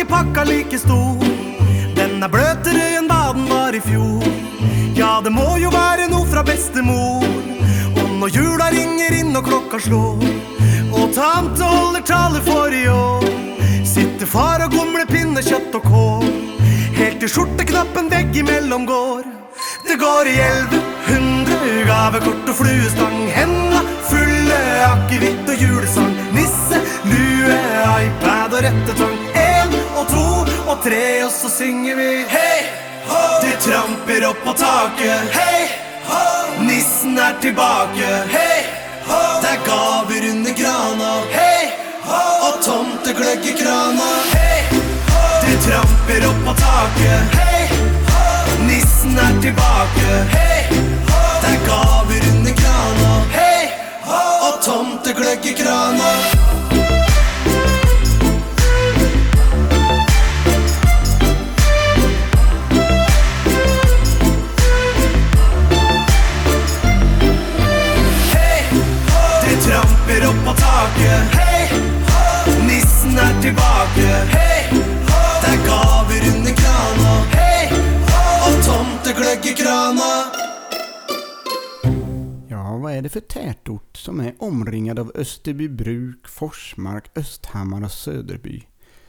Ikke 0.00 0.08
pakka 0.08 0.44
like 0.48 0.78
stor. 0.78 1.16
Den 1.96 2.22
er 2.24 2.30
bløtere 2.32 2.84
enn 2.96 3.08
hva 3.10 3.32
den 3.36 3.48
var 3.50 3.74
i 3.76 3.80
fjor. 3.84 4.24
Ja, 4.96 5.20
det 5.20 5.32
må 5.32 5.58
jo 5.60 5.68
være 5.74 6.06
noe 6.08 6.24
fra 6.30 6.40
bestemor. 6.46 7.26
Og 8.00 8.14
når 8.20 8.32
jula 8.32 8.70
ringer 8.72 9.16
inn 9.18 9.36
og 9.36 9.44
klokka 9.44 9.80
slår, 9.84 10.22
og 10.96 11.12
tante 11.12 11.68
holder 11.68 12.04
tale 12.08 12.40
for 12.46 12.72
i 12.72 12.86
år, 12.88 13.26
sitter 13.84 14.30
far 14.30 14.64
og 14.64 14.72
gomler 14.72 15.04
pinnekjøtt 15.10 15.76
og 15.76 15.84
kål. 15.84 16.30
Helt 16.96 17.20
til 17.20 17.32
skjorteknappen 17.34 18.08
veggimellom 18.12 18.86
går. 18.88 19.26
Det 19.84 19.98
går 20.00 20.30
i 20.30 20.36
elleve 20.46 20.80
hundre 21.10 21.58
gavekort 21.90 22.48
og 22.54 22.56
fluestang. 22.62 23.18
Henda 23.36 23.82
fulle 24.08 24.62
akevitt 24.86 25.52
og 25.52 25.66
julesang. 25.66 26.16
Nisse, 26.36 26.80
lue, 27.10 27.60
iPad 28.06 28.56
og 28.56 28.64
rettetang. 28.64 29.29
Tre, 30.84 31.24
og 31.24 31.30
så 31.30 31.48
synger 31.52 31.96
vi 31.96 32.08
Hei, 32.28 32.60
ho! 33.04 33.18
De 33.42 33.50
tramper 33.60 34.24
opp 34.30 34.38
på 34.46 34.54
taket. 34.56 35.34
Ho! 36.06 36.20
Nissen 36.64 37.20
tilbake. 37.42 38.08
Hei, 38.32 38.62
ho! 39.10 39.18
Det 39.42 39.50
er 39.50 39.60
gaver 39.66 40.24
under 40.30 40.56
grana. 40.56 41.10
Hei, 41.34 41.68
ho! 42.06 42.22
Og 42.48 42.64
tomtegløgg 42.64 43.44
i 43.52 43.54
krana. 43.60 44.08
Hei, 44.32 44.80
ho! 45.12 45.22
De 45.44 45.60
tramper 45.68 46.28
opp 46.32 46.42
på 46.48 46.58
taket. 46.64 47.38
Ho! 48.14 48.58
Nissen 48.64 49.20
tilbake. 49.44 50.20
Hei, 50.32 50.60
ho! 51.12 51.24
Det 51.44 51.56
er 51.58 51.64
gaver 51.68 52.30
under 52.32 52.60
grana. 52.64 53.16
Hei, 53.36 53.66
ho! 54.08 54.22
Og 54.48 54.62
tomtegløgg 54.64 55.52
i 55.52 55.58
krana. 55.60 56.39
För 83.10 83.20
tätort 83.20 83.96
som 83.96 84.20
är 84.20 84.34
omringad 84.38 84.98
av 84.98 85.12
Österbybruk, 85.14 86.28
Forsmark, 86.28 87.18
Östhammar 87.18 87.84
och 87.84 87.90
Söderby? 87.90 88.62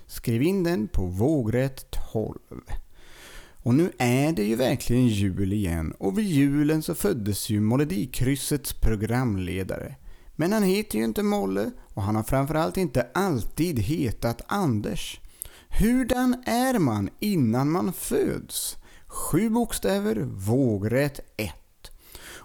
Skriv 0.07 0.41
in 0.41 0.63
den 0.63 0.87
på 0.87 1.05
vågrätt 1.05 1.91
12. 2.13 2.39
Och 3.63 3.73
nu 3.73 3.91
är 3.97 4.31
det 4.31 4.43
ju 4.43 4.55
verkligen 4.55 5.07
jul 5.07 5.53
igen 5.53 5.91
och 5.91 6.17
vid 6.17 6.25
julen 6.25 6.83
så 6.83 6.95
föddes 6.95 7.49
ju 7.49 7.59
Melodikryssets 7.59 8.73
programledare. 8.73 9.95
Men 10.35 10.53
han 10.53 10.63
heter 10.63 10.97
ju 10.97 11.03
inte 11.03 11.23
Molle 11.23 11.71
och 11.93 12.03
han 12.03 12.15
har 12.15 12.23
framförallt 12.23 12.77
inte 12.77 13.07
alltid 13.13 13.79
hetat 13.79 14.41
Anders. 14.47 15.19
Hurdan 15.69 16.43
är 16.45 16.79
man 16.79 17.09
innan 17.19 17.71
man 17.71 17.93
föds? 17.93 18.77
Sju 19.07 19.49
bokstäver, 19.49 20.15
vågrätt 20.25 21.19
1. 21.37 21.60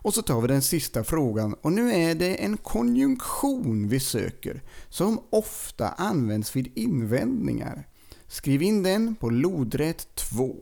Och 0.06 0.14
så 0.14 0.22
tar 0.22 0.40
vi 0.40 0.48
den 0.48 0.62
sista 0.62 1.04
frågan 1.04 1.54
och 1.54 1.72
nu 1.72 1.92
är 1.92 2.14
det 2.14 2.34
en 2.34 2.56
konjunktion 2.56 3.88
vi 3.88 4.00
söker 4.00 4.62
som 4.88 5.20
ofta 5.30 5.88
används 5.88 6.56
vid 6.56 6.72
invändningar. 6.78 7.88
Skriv 8.28 8.62
in 8.62 8.82
den 8.82 9.14
på 9.14 9.30
lodrätt 9.30 10.14
2. 10.14 10.56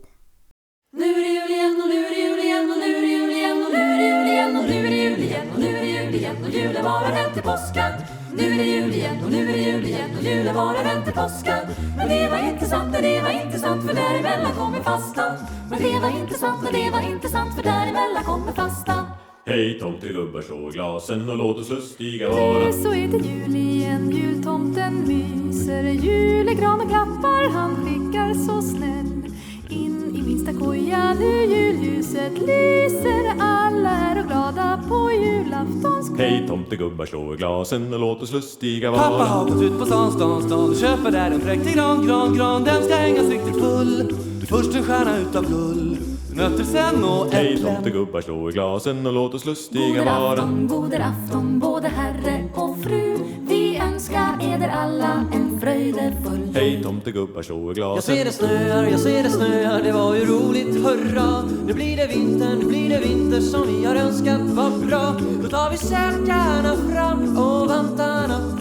Nu 0.97 1.05
är 1.05 1.15
det 1.15 1.29
jul 1.29 1.51
igen 1.51 1.81
och 1.83 1.89
nu 1.89 2.07
är 2.07 2.11
det 2.11 2.17
jul 2.17 2.39
igen 2.39 2.71
och 2.71 2.79
nu 2.79 2.97
är 2.97 3.01
det 3.01 3.07
jul 3.07 3.31
igen 3.31 3.67
och 3.67 3.73
nu 3.73 3.79
är 3.79 3.99
det 3.99 4.07
jul 4.07 4.29
igen 4.29 4.57
och 4.57 4.69
nu 4.69 4.77
är 4.77 4.91
det 4.91 4.97
jul 4.97 5.23
igen 5.23 5.49
och 5.53 5.59
nu 5.59 5.77
är 5.77 5.81
det 5.81 5.91
jul 5.91 6.15
igen 6.15 6.45
och 6.45 6.51
julen 6.51 6.85
varar 6.85 7.27
än 7.27 7.33
till 7.35 7.43
påsken. 7.43 7.93
Nu 8.37 8.45
är 8.45 8.59
det 8.59 8.65
jul 8.65 8.93
igen 8.95 9.25
och 9.25 9.31
nu 9.31 9.49
är 9.49 9.53
det 9.53 9.63
jul 9.63 9.85
igen 9.85 10.11
och 10.19 10.23
julen 10.23 10.55
varar 10.55 10.85
än 10.85 11.05
till 11.05 11.13
påsken. 11.13 11.63
Men 11.97 12.09
det 12.09 12.29
var 12.29 12.51
inte 12.51 12.67
sant, 12.67 12.89
nej 12.93 13.03
det 13.03 13.23
var 13.23 13.45
inte 13.45 13.59
sant 13.59 13.83
för 13.87 13.95
däremellan 13.95 14.55
kommer 14.55 14.83
fastan. 14.83 15.37
Men 15.71 15.83
det 15.83 15.99
var 16.05 16.21
inte 16.21 16.35
sant, 16.35 16.61
nej 16.63 16.85
det 16.85 16.91
var 16.91 17.03
inte 17.13 17.29
sant 17.29 17.55
för 17.55 17.63
däremellan 17.63 18.25
kommer 18.25 18.53
fastan. 18.53 19.24
Hej 19.47 19.79
tomtegubbar, 19.79 20.43
slå 20.43 20.71
glasen 20.71 21.29
och 21.29 21.37
låt 21.37 21.57
oss 21.57 21.71
lustiga 21.71 22.29
vara. 22.31 22.73
så 22.73 22.95
är 22.95 23.09
det 23.09 23.17
jul 23.17 23.57
igen, 23.57 24.11
jultomten 24.11 25.05
myser. 25.07 25.83
Julegranen 25.85 26.89
klappar, 26.89 27.51
han 27.51 27.77
skickar 27.77 28.35
så 28.35 28.63
snäll. 28.63 29.25
In 29.69 30.17
i 30.17 30.23
minsta 30.23 30.53
koja, 30.53 31.15
nu 31.15 31.45
julljuset 31.45 32.33
lyser. 32.33 33.35
Alla 33.41 33.91
är 33.91 34.21
och 34.21 34.27
glada 34.27 34.85
på 34.89 35.11
julaftons 35.13 36.09
kväll. 36.09 36.31
Hej 36.31 36.49
tomtegubbar, 36.49 37.07
slå 37.07 37.33
glasen 37.33 37.95
och 37.95 38.01
låt 38.01 38.23
oss 38.23 38.33
lustiga 38.33 38.93
Pappa 38.93 39.11
vara. 39.11 39.25
har 39.25 39.45
gått 39.45 39.63
ut 39.63 39.79
på 39.79 39.87
stan, 39.87 40.13
stan, 40.13 40.43
stan 40.43 40.71
och 40.71 40.77
köper 40.77 41.11
där 41.11 41.31
en 41.31 41.41
präktig 41.41 41.75
gran, 41.75 42.07
gran, 42.07 42.35
gran 42.35 42.65
Den 42.65 42.85
ska 42.85 42.95
hängas 42.95 43.29
riktigt 43.31 43.61
full. 43.61 44.15
Först 44.49 44.75
en 44.75 44.83
stjärna 44.85 45.19
utav 45.19 45.49
guld 45.51 46.14
Nötter 46.37 46.65
sen 46.65 47.05
och 47.05 47.27
Hej 47.33 47.55
äpplen. 47.55 47.75
tomtegubbar, 47.75 48.21
slå 48.21 48.51
i 48.51 48.53
glasen 48.53 49.07
och 49.07 49.13
låt 49.13 49.35
oss 49.35 49.45
lustiga 49.45 49.87
Goder 49.89 50.05
vara. 50.05 50.33
afton, 50.33 50.69
goder 50.69 51.01
afton, 51.01 51.59
både 51.59 51.89
herre 51.89 52.45
och 52.55 52.79
fru. 52.83 53.19
Vi 53.49 53.77
önskar 53.79 54.39
eder 54.43 54.69
alla 54.69 55.25
en 55.33 55.61
fröjdefull 55.61 56.49
Hej 56.55 56.83
tomtegubbar, 56.83 57.43
slå 57.43 57.73
i 57.73 57.75
Jag 57.79 58.03
ser 58.03 58.15
glasen. 58.15 58.17
det 58.27 58.33
snöar, 58.33 58.85
jag 58.85 59.01
ser 59.01 59.23
det 59.23 59.31
snöar, 59.31 59.83
det 59.83 59.93
var 59.93 60.15
ju 60.15 60.25
roligt, 60.25 60.85
hurra. 60.87 61.43
Nu 61.67 61.73
blir 61.73 61.97
det 61.97 62.07
vinter, 62.07 62.57
nu 62.59 62.65
blir 62.65 62.89
det 62.89 62.99
vinter 62.99 63.41
som 63.41 63.67
vi 63.67 63.85
har 63.85 63.95
önskat, 63.95 64.41
vad 64.41 64.87
bra. 64.87 65.15
Då 65.43 65.49
tar 65.49 65.71
vi 65.71 65.77
sälkarna 65.77 66.75
fram 66.93 67.37
och 67.39 67.69
vantarna 67.69 68.54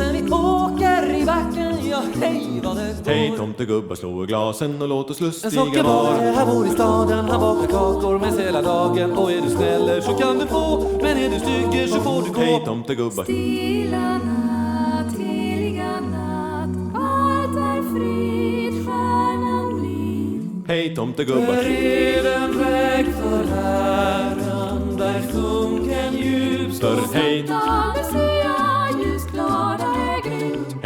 sen 0.00 0.12
vi 0.12 0.32
åker 0.32 1.14
i 1.14 1.24
backen, 1.24 1.74
ja 1.90 2.02
hej 2.20 2.60
vad 2.64 2.76
det 2.76 3.02
går 3.04 3.10
Hej 3.12 3.32
tomtegubbar, 3.36 3.94
slå 3.96 4.24
i 4.24 4.26
glasen 4.26 4.82
och 4.82 4.88
låt 4.88 5.10
oss 5.10 5.20
En 5.20 5.26
lustiga 5.26 5.50
sockerbagare 5.50 6.24
vara. 6.24 6.34
här 6.36 6.46
bor 6.46 6.66
i 6.66 6.70
staden, 6.70 7.24
han 7.24 7.40
bakar 7.40 7.66
kakor 7.66 8.18
med 8.18 8.32
hela 8.44 8.62
dagen 8.62 9.12
Och 9.12 9.32
är 9.32 9.40
du 9.40 9.50
snäller 9.50 10.00
så 10.00 10.12
kan 10.12 10.38
du 10.38 10.46
få, 10.46 10.90
men 11.02 11.16
är 11.18 11.30
du 11.30 11.38
stygger 11.38 11.86
så 11.86 12.00
får 12.00 12.22
du 12.22 12.40
Hej 12.40 12.52
gå 12.52 12.66
tomtegubbar. 12.66 13.24
Stilla 13.24 14.18
natt, 14.18 15.18
heliga 15.18 16.00
natt 16.00 16.76
Allt 16.94 17.56
är 17.56 17.82
frid, 17.92 18.86
stjärnan 18.86 19.80
blir 19.80 20.66
Hej 20.68 20.96
tomtegubbar. 20.96 21.46
Bered 21.46 22.26
en 22.26 22.58
väg 22.58 23.06
för 23.06 23.44
Herren 23.54 24.96
där 24.98 25.22
sjunken 25.32 26.16
djup 26.16 26.72
Större 26.74 27.00
hej, 27.14 27.44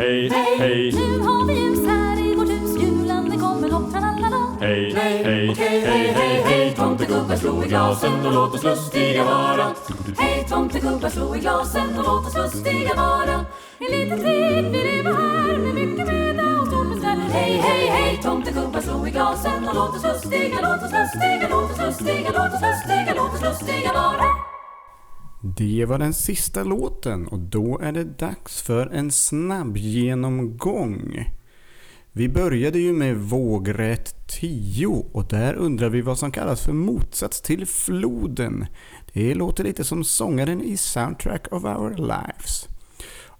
hej, 0.05 0.59
hej. 0.59 0.92
Nu 0.92 1.20
har 1.20 1.46
vi 1.46 1.55
ljus 1.55 1.86
här 1.86 2.26
i 2.26 2.34
vårt 2.34 2.48
hus. 2.48 2.82
Julen 2.82 3.30
den 3.30 3.40
kommer 3.40 3.68
lopp, 3.68 3.92
tralala. 3.92 4.40
Hej, 4.61 4.94
hej, 4.96 5.24
hej, 5.24 5.55
hej, 6.16 6.42
hej, 6.46 6.74
tomtegubbar 6.76 7.36
slå 7.36 7.64
i 7.64 7.68
glasen 7.68 8.26
och 8.26 8.32
låt 8.32 8.55
oss 8.55 8.64
lustiga 8.64 9.24
vara. 9.24 9.66
Hej 10.18 10.46
tomtegubbar, 10.48 11.09
slå 11.09 11.36
i 11.36 11.38
glasen 11.38 11.98
och 11.98 12.05
låt 12.05 12.26
oss 12.26 12.36
lustiga 12.36 12.94
vara. 12.96 13.44
En 13.78 13.98
liten 13.98 14.18
tid 14.18 14.64
vi 14.72 14.80
lever 14.88 15.12
här 15.12 15.59
med 15.59 15.74
mycket 15.74 16.07
möda 16.07 16.61
och 16.61 16.66
stort 16.66 16.94
besvär. 16.94 17.16
Hej, 17.32 17.52
hej, 17.66 17.86
hej. 17.86 18.20
Tomtegubbar, 18.22 18.80
slå 18.80 19.07
i 19.07 19.11
glasen 19.11 19.68
och 19.68 19.74
låt 19.74 19.96
oss 19.96 20.05
lustiga, 20.05 20.57
låt 20.62 20.82
oss 20.84 20.92
lustiga, 20.98 21.48
låt 21.50 21.70
oss 21.70 21.78
lustiga, 21.78 22.30
låt 22.36 22.55
oss 22.55 22.62
lustiga, 22.66 23.14
låt 23.16 23.34
oss 23.34 23.42
lustiga 23.42 23.92
vara 23.92 24.53
det 25.47 25.84
var 25.84 25.99
den 25.99 26.14
sista 26.14 26.64
låten 26.64 27.26
och 27.26 27.38
då 27.38 27.78
är 27.78 27.92
det 27.92 28.18
dags 28.18 28.62
för 28.62 28.86
en 28.86 29.12
snabb 29.12 29.76
genomgång. 29.76 31.24
Vi 32.12 32.28
började 32.28 32.78
ju 32.78 32.92
med 32.92 33.16
vågrätt 33.16 34.28
10 34.28 34.86
och 34.86 35.24
där 35.28 35.55
undrar 35.55 35.88
vi 35.88 36.01
vad 36.01 36.18
som 36.18 36.30
kallas 36.30 36.64
för 36.64 36.72
motsats 36.72 37.40
till 37.40 37.66
floden. 37.66 38.66
Det 39.12 39.34
låter 39.34 39.64
lite 39.64 39.84
som 39.84 40.05
sångaren 40.05 40.62
i 40.62 40.76
Soundtrack 40.76 41.53
of 41.53 41.64
Our 41.64 41.90
Lives. 41.90 42.68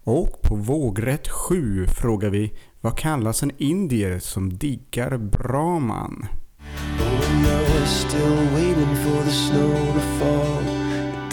Och 0.05 0.42
på 0.42 0.55
vågrätt 0.55 1.28
7 1.28 1.86
frågar 1.86 2.30
vi 2.30 2.52
vad 2.80 2.98
kallas 2.98 3.42
en 3.42 3.52
indier 3.59 4.18
som 4.18 4.59
diggar 4.59 5.16
Brahman? 5.16 6.26
Oh 7.00 7.42
no, 7.42 7.64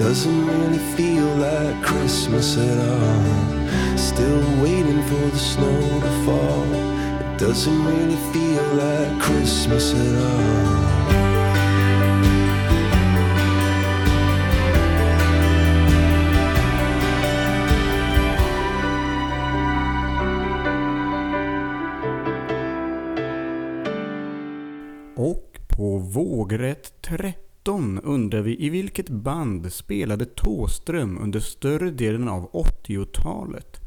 Doesn't 0.01 0.47
really 0.47 0.79
feel 0.97 1.27
like 1.35 1.83
Christmas 1.83 2.57
at 2.57 2.79
all. 2.89 3.97
Still 3.97 4.41
waiting 4.63 5.01
for 5.03 5.29
the 5.29 5.37
snow 5.37 5.99
to 6.01 6.11
fall. 6.25 6.65
It 6.73 7.37
doesn't 7.37 7.85
really 7.85 8.17
feel 8.33 8.63
like 8.73 9.21
Christmas 9.21 9.93
at 9.93 10.15
all. 10.15 11.01
Och 25.15 25.59
på 25.67 25.97
vågrätt 25.97 27.01
30 27.01 27.50
13 27.63 27.99
undrar 27.99 28.41
vi 28.41 28.65
i 28.65 28.69
vilket 28.69 29.09
band 29.09 29.73
spelade 29.73 30.25
Tåström 30.25 31.17
under 31.17 31.39
större 31.39 31.91
delen 31.91 32.27
av 32.27 32.51
80-talet? 32.51 33.79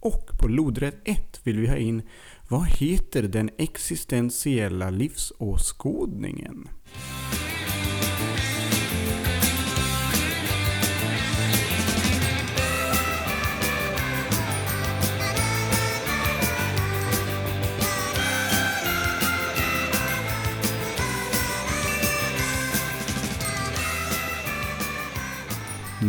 Och 0.00 0.30
på 0.40 0.48
lodrätt 0.48 0.96
1 1.04 1.40
vill 1.44 1.60
vi 1.60 1.66
ha 1.66 1.76
in 1.76 2.02
vad 2.48 2.66
heter 2.66 3.22
den 3.22 3.50
existentiella 3.58 4.90
livsåskådningen? 4.90 6.68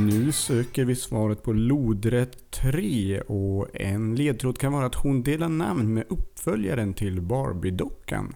Nu 0.05 0.31
söker 0.31 0.85
vi 0.85 0.95
svaret 0.95 1.43
på 1.43 1.53
lodrätt 1.53 2.51
3 2.51 3.21
och 3.21 3.67
en 3.73 4.15
ledtråd 4.15 4.57
kan 4.57 4.73
vara 4.73 4.85
att 4.85 4.95
hon 4.95 5.23
delar 5.23 5.49
namn 5.49 5.93
med 5.93 6.03
uppföljaren 6.09 6.93
till 6.93 7.21
Barbie-dockan. 7.21 8.35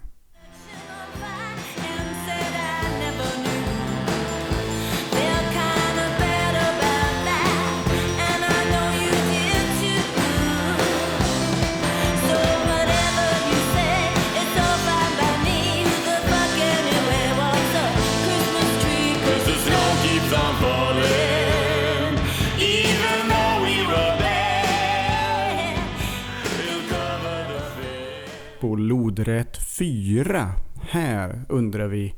Lodrätt 28.92 29.58
4. 29.58 30.50
Här 30.82 31.46
undrar 31.50 31.88
vi 31.88 32.16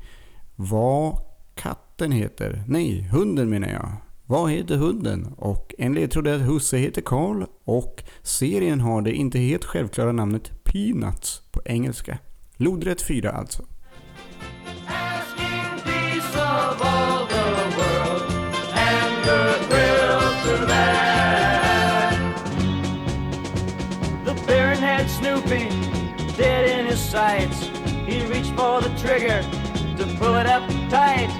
vad 0.55 1.17
katten 1.55 2.11
heter. 2.11 2.63
Nej, 2.67 3.01
hunden 3.11 3.49
menar 3.49 3.67
jag. 3.67 3.91
Vad 4.25 4.51
heter 4.51 4.77
hunden? 4.77 5.33
Och 5.37 5.73
en 5.77 5.93
ledtråd 5.93 6.27
är 6.27 6.35
att 6.35 6.41
husse 6.41 6.77
heter 6.77 7.01
Karl 7.01 7.43
och 7.63 8.03
serien 8.21 8.79
har 8.81 9.01
det 9.01 9.13
inte 9.13 9.39
helt 9.39 9.65
självklara 9.65 10.11
namnet 10.11 10.63
Peanuts 10.63 11.41
på 11.51 11.61
engelska. 11.65 12.17
Lodrätt 12.57 13.01
4 13.01 13.31
alltså. 13.31 13.63
Trigger 29.03 29.41
to 29.97 30.05
pull 30.19 30.35
it 30.41 30.47
up 30.55 30.63
tight. 30.89 31.31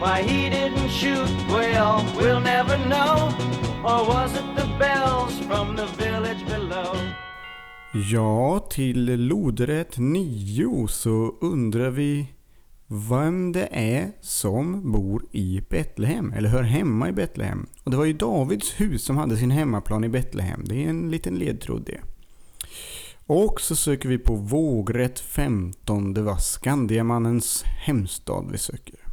Why 0.00 0.22
he 0.22 0.50
didn't 0.50 0.88
shoot, 0.88 1.30
well, 1.48 2.04
we'll 2.16 2.40
never 2.40 2.76
know. 2.88 3.14
Or 3.84 4.00
was 4.08 4.30
it 4.34 4.46
the 4.56 4.66
bells 4.78 5.34
from 5.48 5.76
the 5.76 5.86
village 6.04 6.42
below? 6.46 6.94
Ja, 7.92 8.58
till 8.70 9.26
lodrätt 9.26 9.98
9 9.98 10.88
så 10.88 11.34
undrar 11.40 11.90
vi 11.90 12.26
vem 12.86 13.52
det 13.52 13.68
är 13.72 14.12
som 14.20 14.92
bor 14.92 15.22
i 15.32 15.62
Betlehem, 15.70 16.32
eller 16.32 16.48
hör 16.48 16.62
hemma 16.62 17.08
i 17.08 17.12
Betlehem. 17.12 17.66
Och 17.84 17.90
det 17.90 17.96
var 17.96 18.04
ju 18.04 18.12
Davids 18.12 18.80
hus 18.80 19.04
som 19.04 19.16
hade 19.16 19.36
sin 19.36 19.50
hemmaplan 19.50 20.04
i 20.04 20.08
Betlehem. 20.08 20.64
Det 20.64 20.84
är 20.84 20.88
en 20.88 21.10
liten 21.10 21.34
ledtråd 21.34 21.82
det. 21.86 22.00
Och 23.32 23.60
så 23.60 23.76
söker 23.76 24.08
vi 24.08 24.18
på 24.18 24.34
vågrätt 24.34 25.20
15. 25.20 26.14
Det 26.14 26.22
var 26.22 26.36
Skandiamannens 26.36 27.62
hemstad 27.62 28.48
vi 28.52 28.58
söker. 28.58 29.09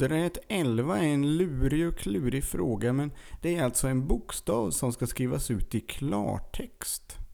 Lodrätt 0.00 0.38
11 0.48 0.98
är 0.98 1.02
en 1.02 1.36
lurig 1.36 1.88
och 1.88 1.96
klurig 1.96 2.44
fråga 2.44 2.92
men 2.92 3.12
det 3.42 3.56
är 3.56 3.64
alltså 3.64 3.88
en 3.88 4.06
bokstav 4.06 4.70
som 4.70 4.92
ska 4.92 5.06
skrivas 5.06 5.50
ut 5.50 5.74
i 5.74 5.80
klartext. 5.80 7.25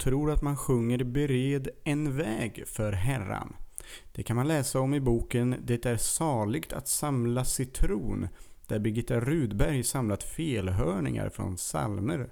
Tror 0.00 0.30
att 0.30 0.42
man 0.42 0.56
sjunger 0.56 1.04
Bered 1.04 1.68
en 1.84 2.16
väg 2.16 2.64
för 2.66 2.92
Herran. 2.92 3.56
Det 4.12 4.22
kan 4.22 4.36
man 4.36 4.48
läsa 4.48 4.80
om 4.80 4.94
i 4.94 5.00
boken 5.00 5.56
Det 5.64 5.86
är 5.86 5.96
saligt 5.96 6.72
att 6.72 6.88
samla 6.88 7.44
citron 7.44 8.28
där 8.66 8.78
Birgitta 8.78 9.20
Rudberg 9.20 9.84
samlat 9.84 10.22
felhörningar 10.22 11.28
från 11.28 11.56
psalmer. 11.56 12.30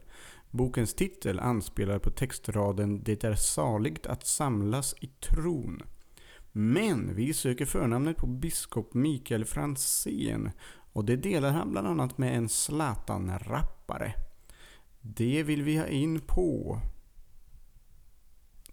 Bokens 0.50 0.94
titel 0.94 1.38
anspelar 1.38 1.98
på 1.98 2.10
textraden 2.10 3.02
Det 3.02 3.24
är 3.24 3.34
saligt 3.34 4.06
att 4.06 4.26
samlas 4.26 4.94
i 5.00 5.06
tron. 5.06 5.82
Men 6.52 7.14
vi 7.14 7.32
söker 7.34 7.64
förnamnet 7.64 8.16
på 8.16 8.26
biskop 8.26 8.94
Mikael 8.94 9.44
Franzén 9.44 10.50
och 10.92 11.04
det 11.04 11.16
delar 11.16 11.50
han 11.50 11.70
bland 11.70 11.86
annat 11.86 12.18
med 12.18 12.36
en 12.36 12.48
Zlatan-rappare. 12.48 14.14
Det 15.00 15.42
vill 15.42 15.62
vi 15.62 15.76
ha 15.76 15.86
in 15.86 16.20
på... 16.20 16.80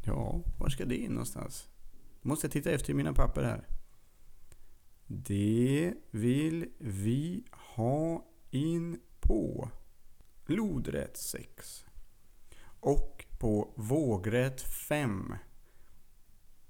Ja, 0.06 0.42
var 0.60 0.70
ska 0.70 0.86
det 0.86 0.98
in 0.98 1.12
någonstans? 1.12 1.70
Måste 2.22 2.46
jag 2.46 2.52
titta 2.52 2.72
efter 2.72 2.92
i 2.92 2.94
mina 2.94 3.14
papper 3.14 3.44
här. 3.44 3.68
Det 5.08 5.94
vill 6.12 6.66
vi 6.80 7.44
ha 7.52 8.26
in 8.52 9.00
på 9.20 9.70
lodrätt 10.46 11.18
6. 11.18 11.86
Och 12.80 13.26
på 13.40 13.74
vågrätt 13.76 14.62
5. 14.62 15.36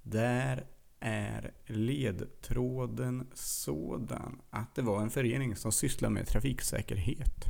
Där 0.01 0.67
är 0.99 1.53
ledtråden 1.65 3.27
sådan 3.33 4.41
att 4.49 4.75
det 4.75 4.81
var 4.81 5.01
en 5.01 5.09
förening 5.09 5.55
som 5.55 5.71
sysslar 5.71 6.09
med 6.09 6.27
trafiksäkerhet. 6.27 7.45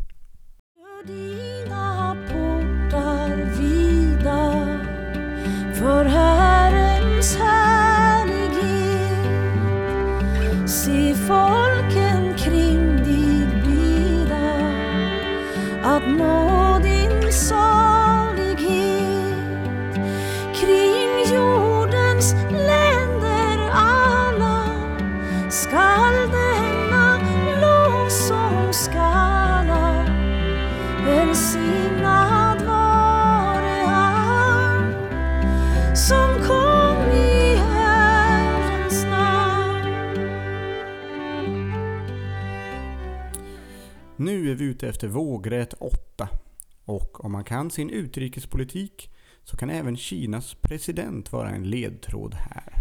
dina 1.06 2.18
portar 2.28 3.36
vida 3.60 4.85
för 5.86 6.06
Herrens 6.06 7.38
härlighet. 7.38 8.60
Se 10.70 11.16
folken 11.16 12.34
kring 12.38 12.98
dig 12.98 13.48
bida 13.66 14.48
att 15.84 16.08
nå 16.18 16.65
Nu 44.46 44.52
är 44.52 44.56
vi 44.56 44.66
ute 44.66 44.90
efter 44.90 45.08
vågrätt 45.08 45.74
8. 45.80 46.30
Och 46.86 47.26
om 47.26 47.32
man 47.32 47.44
kan 47.44 47.72
sin 47.72 47.90
utrikespolitik 47.90 49.10
så 49.44 49.58
kan 49.58 49.70
även 49.70 49.98
Kinas 49.98 50.56
president 50.62 51.32
vara 51.32 51.50
en 51.50 51.70
ledtråd 51.70 52.34
här. 52.34 52.74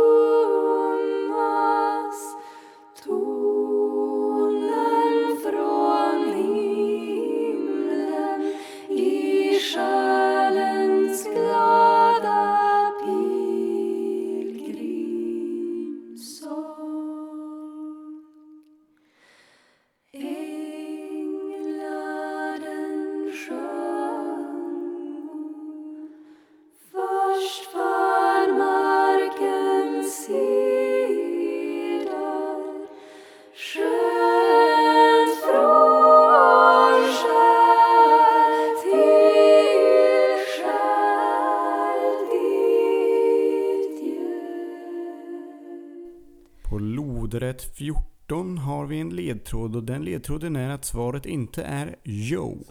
lodrätt 47.56 47.78
14 47.78 48.58
har 48.58 48.86
vi 48.86 48.99
en 48.99 49.10
ledtråd 49.10 49.76
och 49.76 49.84
den 49.84 50.03
ledtråden 50.06 50.56
är 50.56 50.70
att 50.70 50.86
svaret 50.86 51.26
inte 51.26 51.64
är 51.64 51.95
jo. 52.03 52.66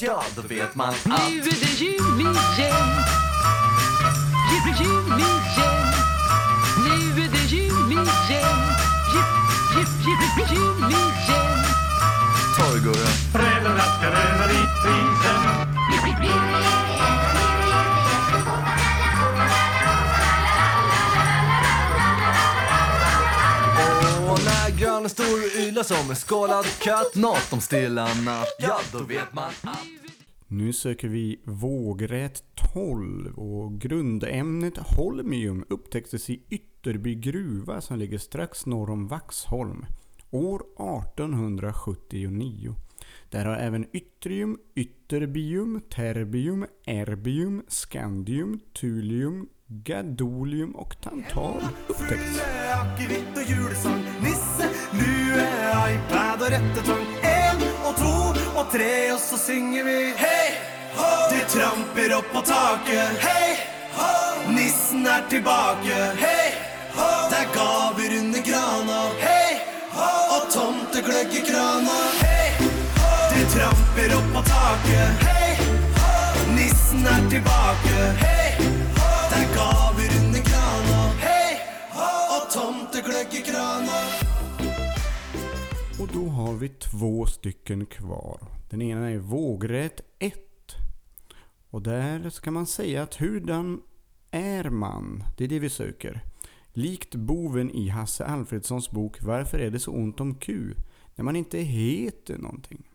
Ja, 0.00 0.22
då 0.36 0.42
vet 0.42 0.74
man 0.74 0.94
Nu 1.06 1.12
allt. 1.12 1.22
är 1.22 1.42
det 1.44 1.80
jul 1.80 2.20
igen 2.20 2.34
Jul, 4.50 4.86
jul 4.86 5.20
igen 5.20 5.77
stor 25.18 25.62
yla 25.62 25.84
som 25.84 26.10
en 26.10 26.16
skalad 26.16 26.64
katt 26.64 27.14
Nåt 27.14 27.52
om 27.52 27.60
stilla 27.60 28.14
natt, 28.24 28.56
ja 28.58 28.80
då 28.92 29.04
vet 29.04 29.32
man 29.32 29.50
att 29.62 29.86
Nu 30.46 30.72
söker 30.72 31.08
vi 31.08 31.40
vågrät 31.44 32.42
12 32.72 33.38
och 33.38 33.80
grundämnet 33.80 34.76
holmium 34.76 35.64
upptäcktes 35.68 36.30
i 36.30 36.42
Ytterby 36.50 37.14
gruva 37.14 37.80
som 37.80 37.98
ligger 37.98 38.18
strax 38.18 38.66
norr 38.66 38.90
om 38.90 39.08
Vaxholm 39.08 39.86
år 40.30 40.60
1879. 40.60 42.74
Där 43.30 43.44
har 43.44 43.56
även 43.56 43.86
yttrium, 43.92 44.58
ytterbium, 44.74 45.80
terbium, 45.90 46.66
erbium, 46.86 47.62
Skandium, 47.68 48.60
Tulium 48.72 49.48
gadolium 49.68 50.70
och 50.70 51.00
tantal 51.00 51.60
upptäckts. 51.86 52.40
Nisse, 54.20 54.68
nu 54.92 55.40
är 55.40 55.94
iPad 55.94 56.42
och 56.42 56.48
rättetång 56.50 57.06
En 57.22 57.56
och 57.84 57.96
två 57.96 58.60
och 58.60 58.72
tre 58.72 59.12
och 59.12 59.18
så 59.18 59.36
singer 59.36 59.84
vi 59.84 60.14
Hej, 60.16 60.50
ho! 60.96 61.34
Det 61.34 61.44
tramper 61.44 62.18
upp 62.18 62.32
på 62.32 62.40
taket 62.40 63.18
Hej, 63.18 63.58
ho! 63.94 64.52
Nissen 64.52 65.06
är 65.06 65.28
tillbaka 65.28 65.96
Hej, 66.18 66.54
ho! 66.94 67.30
Det 67.30 67.36
är 67.36 67.48
gaver 67.54 68.18
under 68.18 68.40
grana 68.40 69.00
Hej, 69.18 69.66
ho! 69.92 70.36
Och 70.36 70.52
tomteglögg 70.52 71.32
i 71.32 71.40
krana 71.50 71.98
Hej, 72.20 72.52
ho! 72.98 73.34
Det 73.34 73.44
tramper 73.44 74.16
upp 74.16 74.34
på 74.34 74.42
taket 74.42 75.10
Hej, 75.20 75.58
ho! 75.96 76.52
Nissen 76.54 77.06
är 77.06 77.30
tillbaka 77.30 78.12
Hej, 78.18 78.56
ho! 78.94 78.97
Gaver 79.58 80.10
under 80.20 80.42
krana. 80.50 81.00
Hej! 81.26 81.60
Och 82.34 82.52
tomteglögg 82.52 83.34
i 83.40 83.42
krana 83.42 83.98
Och 86.00 86.08
då 86.12 86.28
har 86.28 86.54
vi 86.54 86.68
två 86.68 87.26
stycken 87.26 87.86
kvar. 87.86 88.40
Den 88.70 88.82
ena 88.82 89.10
är 89.10 89.18
vågrätt 89.18 90.00
1. 90.18 90.34
Och 91.70 91.82
där 91.82 92.30
ska 92.30 92.50
man 92.50 92.66
säga 92.66 93.02
att 93.02 93.14
hurdan 93.14 93.82
är 94.30 94.70
man? 94.70 95.24
Det 95.36 95.44
är 95.44 95.48
det 95.48 95.58
vi 95.58 95.70
söker. 95.70 96.24
Likt 96.72 97.14
boven 97.14 97.70
i 97.70 97.88
Hasse 97.88 98.24
Alfredsons 98.24 98.90
bok 98.90 99.22
Varför 99.22 99.58
är 99.58 99.70
det 99.70 99.80
så 99.80 99.92
ont 99.92 100.20
om 100.20 100.34
Q? 100.34 100.74
När 101.14 101.24
man 101.24 101.36
inte 101.36 101.58
heter 101.58 102.38
någonting. 102.38 102.90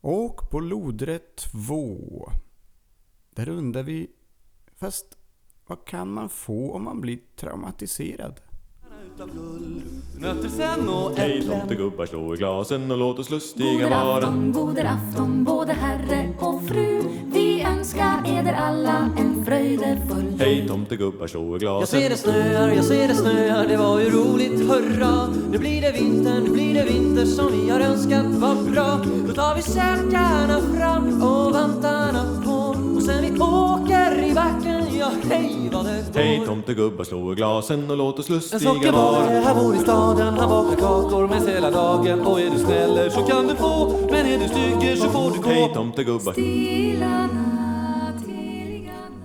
Och 0.00 0.50
på 0.50 0.60
lodrätt 0.60 1.36
2. 1.36 2.32
Där 3.30 3.48
undrar 3.48 3.82
vi, 3.82 4.10
fast 4.74 5.16
vad 5.66 5.84
kan 5.84 6.12
man 6.12 6.28
få 6.28 6.72
om 6.74 6.84
man 6.84 7.00
blir 7.00 7.18
traumatiserad? 7.40 8.40
Nötter 10.18 10.48
sen 10.48 10.88
och 10.88 11.12
Hej 11.18 11.46
tomtegubbar, 11.48 12.06
slå 12.06 12.34
i 12.34 12.36
glasen 12.36 12.90
och 12.90 12.98
låt 12.98 13.18
oss 13.18 13.30
lustiga 13.30 13.72
Goder 13.72 13.90
vara. 13.90 14.16
afton, 14.16 14.52
goder 14.52 14.84
afton, 14.84 15.44
både 15.44 15.72
herre 15.72 16.28
och 16.40 16.62
fru. 16.62 17.02
Vi 17.32 17.62
önskar 17.62 18.22
eder 18.26 18.52
alla 18.52 19.10
en 19.18 19.44
fröjdefull 19.44 20.36
Hej 20.38 20.68
tomtegubbar, 20.68 21.26
slå 21.26 21.56
i 21.56 21.64
Jag 21.64 21.88
ser 21.88 22.00
det 22.00 22.06
glasen. 22.08 22.32
snöar, 22.32 22.68
jag 22.68 22.84
ser 22.84 23.08
det 23.08 23.14
snöar, 23.14 23.66
det 23.68 23.76
var 23.76 24.00
ju 24.00 24.10
roligt, 24.10 24.70
hurra 24.70 25.26
Nu 25.50 25.58
blir 25.58 25.80
det 25.80 25.92
vinter, 25.92 26.40
nu 26.40 26.50
blir 26.50 26.74
det 26.74 26.84
vinter 26.84 27.24
som 27.26 27.52
vi 27.52 27.70
har 27.70 27.80
önskat, 27.80 28.26
vad 28.26 28.72
bra 28.72 29.00
Då 29.28 29.34
tar 29.34 29.56
vi 29.56 29.62
säckarna 29.62 30.60
fram 30.60 31.22
och 31.22 31.52
vantarna 31.52 32.42
på 32.44 32.76
Och 32.96 33.02
sen 33.02 33.22
vi 33.22 33.40
åker 33.40 34.24
i 34.30 34.34
backen, 34.34 34.75
ja 35.06 35.28
hej 35.36 35.70
vad 35.72 35.84
det 35.84 36.04
går 36.14 36.20
Hej 36.20 36.42
tomtegubbar, 36.46 37.04
slå 37.04 37.32
i 37.32 37.34
glasen 37.34 37.90
och 37.90 37.96
låt 37.96 38.18
oss 38.18 38.28
En 38.28 38.34
lustiga 38.34 38.92
vara. 38.92 39.24
här 39.24 39.54
bor 39.54 39.74
i 39.74 39.78
staden, 39.78 40.34
han 40.38 40.48
bakar 40.48 40.76
kakor 40.76 41.28
med 41.28 41.42
hela 41.54 41.70
dagen 41.70 42.20
Och 42.20 42.40
är 42.40 42.50
du 42.50 42.58
snäller 42.58 43.10
så 43.10 43.22
kan 43.22 43.46
du 43.46 43.54
få, 43.54 43.92
men 44.10 44.26
är 44.26 44.38
du 44.38 44.48
stygger 44.48 44.96
så 44.96 45.08
får 45.08 45.30
du 45.30 45.40
gå 45.40 45.48
Hej 45.48 45.70
tomtegubbar. 45.74 46.32
Stilla 46.32 47.28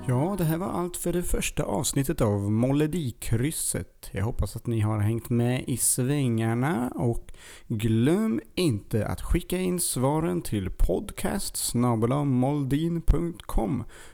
Ja, 0.07 0.35
det 0.37 0.43
här 0.43 0.57
var 0.57 0.67
allt 0.67 0.97
för 0.97 1.13
det 1.13 1.23
första 1.23 1.63
avsnittet 1.63 2.21
av 2.21 2.51
Molledikrysset. 2.51 4.09
Jag 4.11 4.25
hoppas 4.25 4.55
att 4.55 4.67
ni 4.67 4.79
har 4.79 4.99
hängt 4.99 5.29
med 5.29 5.63
i 5.67 5.77
svängarna 5.77 6.91
och 6.95 7.33
glöm 7.67 8.41
inte 8.55 9.07
att 9.07 9.21
skicka 9.21 9.57
in 9.57 9.79
svaren 9.79 10.41
till 10.41 10.69
podcast 10.69 11.73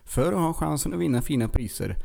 för 0.06 0.34
att 0.34 0.40
ha 0.40 0.54
chansen 0.54 0.94
att 0.94 1.00
vinna 1.00 1.22
fina 1.22 1.48
priser. 1.48 1.98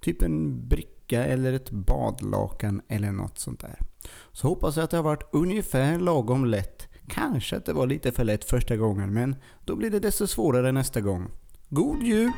Typ 0.00 0.22
en 0.22 0.68
bricka 0.68 1.24
eller 1.24 1.52
ett 1.52 1.70
badlakan 1.70 2.82
eller 2.88 3.12
något 3.12 3.38
sånt 3.38 3.60
där. 3.60 3.78
Så 4.32 4.48
hoppas 4.48 4.76
jag 4.76 4.84
att 4.84 4.90
det 4.90 4.96
har 4.96 5.04
varit 5.04 5.28
ungefär 5.32 5.98
lagom 5.98 6.44
lätt. 6.44 6.88
Kanske 7.08 7.56
att 7.56 7.66
det 7.66 7.72
var 7.72 7.86
lite 7.86 8.12
för 8.12 8.24
lätt 8.24 8.44
första 8.44 8.76
gången 8.76 9.14
men 9.14 9.36
då 9.64 9.76
blir 9.76 9.90
det 9.90 10.00
desto 10.00 10.26
svårare 10.26 10.72
nästa 10.72 11.00
gång. 11.00 11.28
God 11.68 12.02
jul! 12.02 12.32